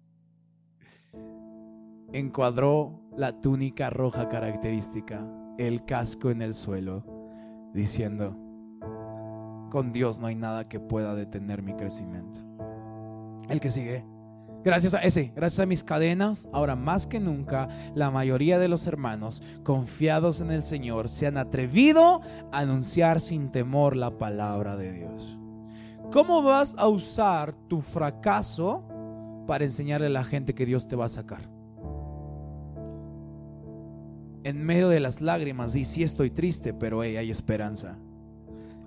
encuadró 2.12 3.00
la 3.16 3.40
túnica 3.40 3.90
roja 3.90 4.28
característica, 4.28 5.26
el 5.58 5.84
casco 5.84 6.30
en 6.30 6.42
el 6.42 6.54
suelo, 6.54 7.04
diciendo, 7.72 8.36
con 9.70 9.92
Dios 9.92 10.18
no 10.18 10.26
hay 10.26 10.36
nada 10.36 10.68
que 10.68 10.80
pueda 10.80 11.14
detener 11.14 11.62
mi 11.62 11.74
crecimiento. 11.74 12.40
El 13.48 13.60
que 13.60 13.70
sigue. 13.70 14.04
Gracias 14.66 14.94
a 14.94 14.98
ese, 14.98 15.32
gracias 15.36 15.60
a 15.60 15.66
mis 15.66 15.84
cadenas, 15.84 16.48
ahora 16.52 16.74
más 16.74 17.06
que 17.06 17.20
nunca, 17.20 17.68
la 17.94 18.10
mayoría 18.10 18.58
de 18.58 18.66
los 18.66 18.88
hermanos 18.88 19.40
confiados 19.62 20.40
en 20.40 20.50
el 20.50 20.60
Señor 20.60 21.08
se 21.08 21.28
han 21.28 21.38
atrevido 21.38 22.20
a 22.50 22.58
anunciar 22.58 23.20
sin 23.20 23.52
temor 23.52 23.94
la 23.94 24.18
palabra 24.18 24.76
de 24.76 24.90
Dios. 24.90 25.38
¿Cómo 26.10 26.42
vas 26.42 26.74
a 26.78 26.88
usar 26.88 27.54
tu 27.68 27.80
fracaso 27.80 28.82
para 29.46 29.62
enseñarle 29.62 30.08
a 30.08 30.10
la 30.10 30.24
gente 30.24 30.52
que 30.52 30.66
Dios 30.66 30.88
te 30.88 30.96
va 30.96 31.04
a 31.04 31.10
sacar? 31.10 31.48
En 34.42 34.64
medio 34.64 34.88
de 34.88 34.98
las 34.98 35.20
lágrimas, 35.20 35.74
di, 35.74 35.84
sí 35.84 36.02
estoy 36.02 36.32
triste, 36.32 36.74
pero 36.74 37.02
hay 37.02 37.30
esperanza 37.30 38.00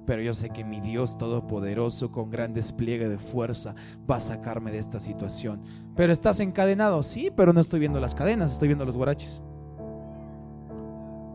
pero 0.10 0.24
yo 0.24 0.34
sé 0.34 0.50
que 0.50 0.64
mi 0.64 0.82
Dios 0.82 1.20
Todopoderoso 1.20 2.12
con 2.12 2.32
gran 2.32 2.52
despliegue 2.52 3.08
de 3.08 3.20
fuerza 3.20 3.76
va 4.10 4.16
a 4.16 4.20
sacarme 4.20 4.72
de 4.72 4.80
esta 4.80 5.00
situación. 5.00 5.62
Pero 5.96 6.12
estás 6.12 6.40
encadenado, 6.40 7.04
sí, 7.04 7.30
pero 7.36 7.54
no 7.54 7.62
estoy 7.62 7.80
viendo 7.80 8.00
las 8.00 8.16
cadenas, 8.16 8.52
estoy 8.52 8.70
viendo 8.70 8.86
los 8.86 8.98
guaraches. 8.98 9.44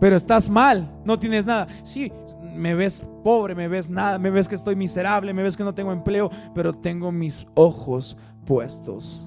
Pero 0.01 0.17
estás 0.17 0.51
mal, 0.51 0.91
no 1.05 1.21
tienes 1.21 1.47
nada. 1.47 1.69
Sí, 1.85 2.11
me 2.53 2.75
ves 2.75 3.07
pobre, 3.23 3.55
me 3.55 3.69
ves 3.69 3.89
nada, 3.89 4.19
me 4.19 4.31
ves 4.31 4.49
que 4.49 4.57
estoy 4.57 4.75
miserable, 4.75 5.33
me 5.33 5.45
ves 5.45 5.57
que 5.57 5.63
no 5.63 5.73
tengo 5.73 5.93
empleo, 5.93 6.29
pero 6.53 6.75
tengo 6.75 7.13
mis 7.13 7.47
ojos 7.55 8.17
puestos 8.45 9.25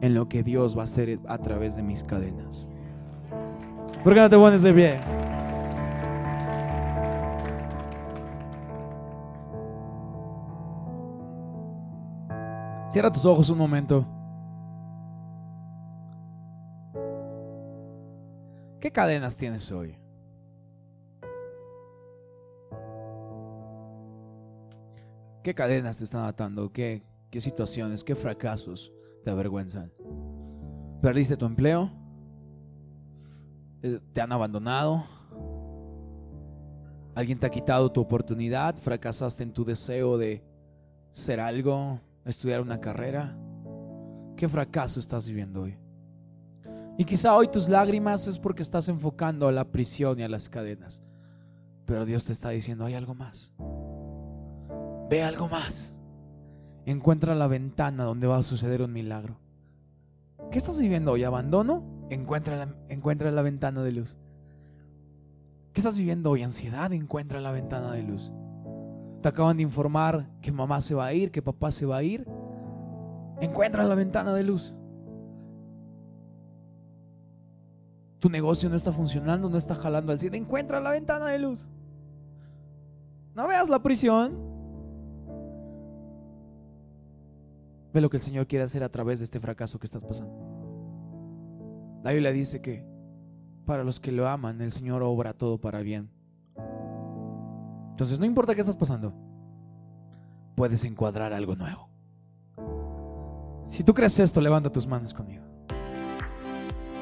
en 0.00 0.14
lo 0.14 0.30
que 0.30 0.42
Dios 0.42 0.74
va 0.74 0.80
a 0.80 0.84
hacer 0.84 1.20
a 1.28 1.36
través 1.36 1.76
de 1.76 1.82
mis 1.82 2.04
cadenas. 2.04 2.70
¿Por 4.02 4.14
qué 4.14 4.20
no 4.20 4.30
te 4.30 4.36
pones 4.38 4.62
de 4.62 4.72
pie? 4.72 5.27
Cierra 12.98 13.12
tus 13.12 13.26
ojos 13.26 13.48
un 13.48 13.58
momento. 13.58 14.04
¿Qué 18.80 18.90
cadenas 18.90 19.36
tienes 19.36 19.70
hoy? 19.70 19.96
¿Qué 25.44 25.54
cadenas 25.54 25.98
te 25.98 26.02
están 26.02 26.24
atando? 26.24 26.72
¿Qué, 26.72 27.04
qué 27.30 27.40
situaciones, 27.40 28.02
qué 28.02 28.16
fracasos 28.16 28.92
te 29.22 29.30
avergüenzan? 29.30 29.92
¿Perdiste 31.00 31.36
tu 31.36 31.46
empleo? 31.46 31.92
Eh, 33.84 34.00
¿Te 34.12 34.20
han 34.20 34.32
abandonado? 34.32 35.04
Alguien 37.14 37.38
te 37.38 37.46
ha 37.46 37.50
quitado 37.50 37.92
tu 37.92 38.00
oportunidad, 38.00 38.74
fracasaste 38.76 39.44
en 39.44 39.52
tu 39.52 39.64
deseo 39.64 40.18
de 40.18 40.42
ser 41.12 41.38
algo, 41.38 42.00
estudiar 42.30 42.60
una 42.60 42.80
carrera. 42.80 43.36
¿Qué 44.36 44.48
fracaso 44.48 45.00
estás 45.00 45.26
viviendo 45.26 45.62
hoy? 45.62 45.76
Y 46.96 47.04
quizá 47.04 47.34
hoy 47.34 47.48
tus 47.48 47.68
lágrimas 47.68 48.26
es 48.26 48.38
porque 48.38 48.62
estás 48.62 48.88
enfocando 48.88 49.48
a 49.48 49.52
la 49.52 49.64
prisión 49.64 50.18
y 50.18 50.22
a 50.22 50.28
las 50.28 50.48
cadenas. 50.48 51.02
Pero 51.86 52.04
Dios 52.04 52.24
te 52.24 52.32
está 52.32 52.50
diciendo, 52.50 52.84
hay 52.84 52.94
algo 52.94 53.14
más. 53.14 53.52
Ve 55.08 55.22
algo 55.22 55.48
más. 55.48 55.98
Encuentra 56.84 57.34
la 57.34 57.46
ventana 57.46 58.04
donde 58.04 58.26
va 58.26 58.38
a 58.38 58.42
suceder 58.42 58.82
un 58.82 58.92
milagro. 58.92 59.38
¿Qué 60.50 60.58
estás 60.58 60.80
viviendo 60.80 61.12
hoy? 61.12 61.24
¿Abandono? 61.24 61.84
Encuentra 62.10 62.74
encuentra 62.88 63.30
la 63.30 63.42
ventana 63.42 63.82
de 63.82 63.92
luz. 63.92 64.16
¿Qué 65.72 65.80
estás 65.80 65.96
viviendo 65.96 66.30
hoy? 66.30 66.42
¿Ansiedad? 66.42 66.92
Encuentra 66.92 67.40
la 67.40 67.52
ventana 67.52 67.92
de 67.92 68.02
luz. 68.02 68.32
Te 69.20 69.28
acaban 69.28 69.56
de 69.56 69.62
informar 69.62 70.28
que 70.40 70.52
mamá 70.52 70.80
se 70.80 70.94
va 70.94 71.06
a 71.06 71.12
ir, 71.12 71.30
que 71.30 71.42
papá 71.42 71.70
se 71.70 71.86
va 71.86 71.96
a 71.96 72.02
ir. 72.02 72.26
Encuentra 73.40 73.84
la 73.84 73.94
ventana 73.94 74.32
de 74.34 74.44
luz. 74.44 74.76
Tu 78.20 78.28
negocio 78.28 78.68
no 78.68 78.76
está 78.76 78.92
funcionando, 78.92 79.48
no 79.48 79.58
está 79.58 79.74
jalando 79.74 80.12
al 80.12 80.18
cielo. 80.18 80.36
Encuentra 80.36 80.80
la 80.80 80.90
ventana 80.90 81.26
de 81.26 81.38
luz. 81.38 81.68
No 83.34 83.46
veas 83.46 83.68
la 83.68 83.82
prisión. 83.82 84.36
Ve 87.92 88.00
lo 88.00 88.10
que 88.10 88.16
el 88.16 88.22
Señor 88.22 88.46
quiere 88.46 88.64
hacer 88.64 88.82
a 88.82 88.88
través 88.88 89.20
de 89.20 89.24
este 89.24 89.40
fracaso 89.40 89.78
que 89.78 89.86
estás 89.86 90.04
pasando. 90.04 90.34
La 92.02 92.12
Biblia 92.12 92.32
dice 92.32 92.60
que 92.60 92.84
para 93.64 93.84
los 93.84 94.00
que 94.00 94.12
lo 94.12 94.28
aman, 94.28 94.60
el 94.60 94.72
Señor 94.72 95.02
obra 95.02 95.34
todo 95.34 95.58
para 95.60 95.80
bien. 95.80 96.10
Entonces, 97.98 98.20
no 98.20 98.26
importa 98.26 98.54
qué 98.54 98.60
estás 98.60 98.76
pasando, 98.76 99.12
puedes 100.54 100.84
encuadrar 100.84 101.32
algo 101.32 101.56
nuevo. 101.56 101.88
Si 103.70 103.82
tú 103.82 103.92
crees 103.92 104.16
esto, 104.20 104.40
levanta 104.40 104.70
tus 104.70 104.86
manos 104.86 105.12
conmigo. 105.12 105.42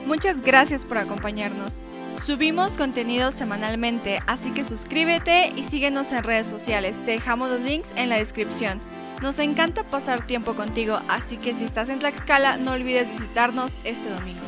Muchas 0.06 0.40
gracias 0.40 0.86
por 0.86 0.96
acompañarnos. 0.96 1.82
Subimos 2.14 2.78
contenido 2.78 3.30
semanalmente, 3.30 4.20
así 4.26 4.52
que 4.52 4.64
suscríbete 4.64 5.52
y 5.54 5.64
síguenos 5.64 6.14
en 6.14 6.24
redes 6.24 6.46
sociales. 6.46 7.04
Te 7.04 7.10
dejamos 7.10 7.50
los 7.50 7.60
links 7.60 7.92
en 7.98 8.08
la 8.08 8.16
descripción. 8.16 8.80
Nos 9.20 9.38
encanta 9.38 9.84
pasar 9.84 10.24
tiempo 10.24 10.54
contigo, 10.54 10.98
así 11.10 11.36
que 11.36 11.52
si 11.52 11.64
estás 11.64 11.90
en 11.90 11.98
Tlaxcala, 11.98 12.56
no 12.56 12.70
olvides 12.72 13.10
visitarnos 13.10 13.80
este 13.84 14.08
domingo. 14.08 14.45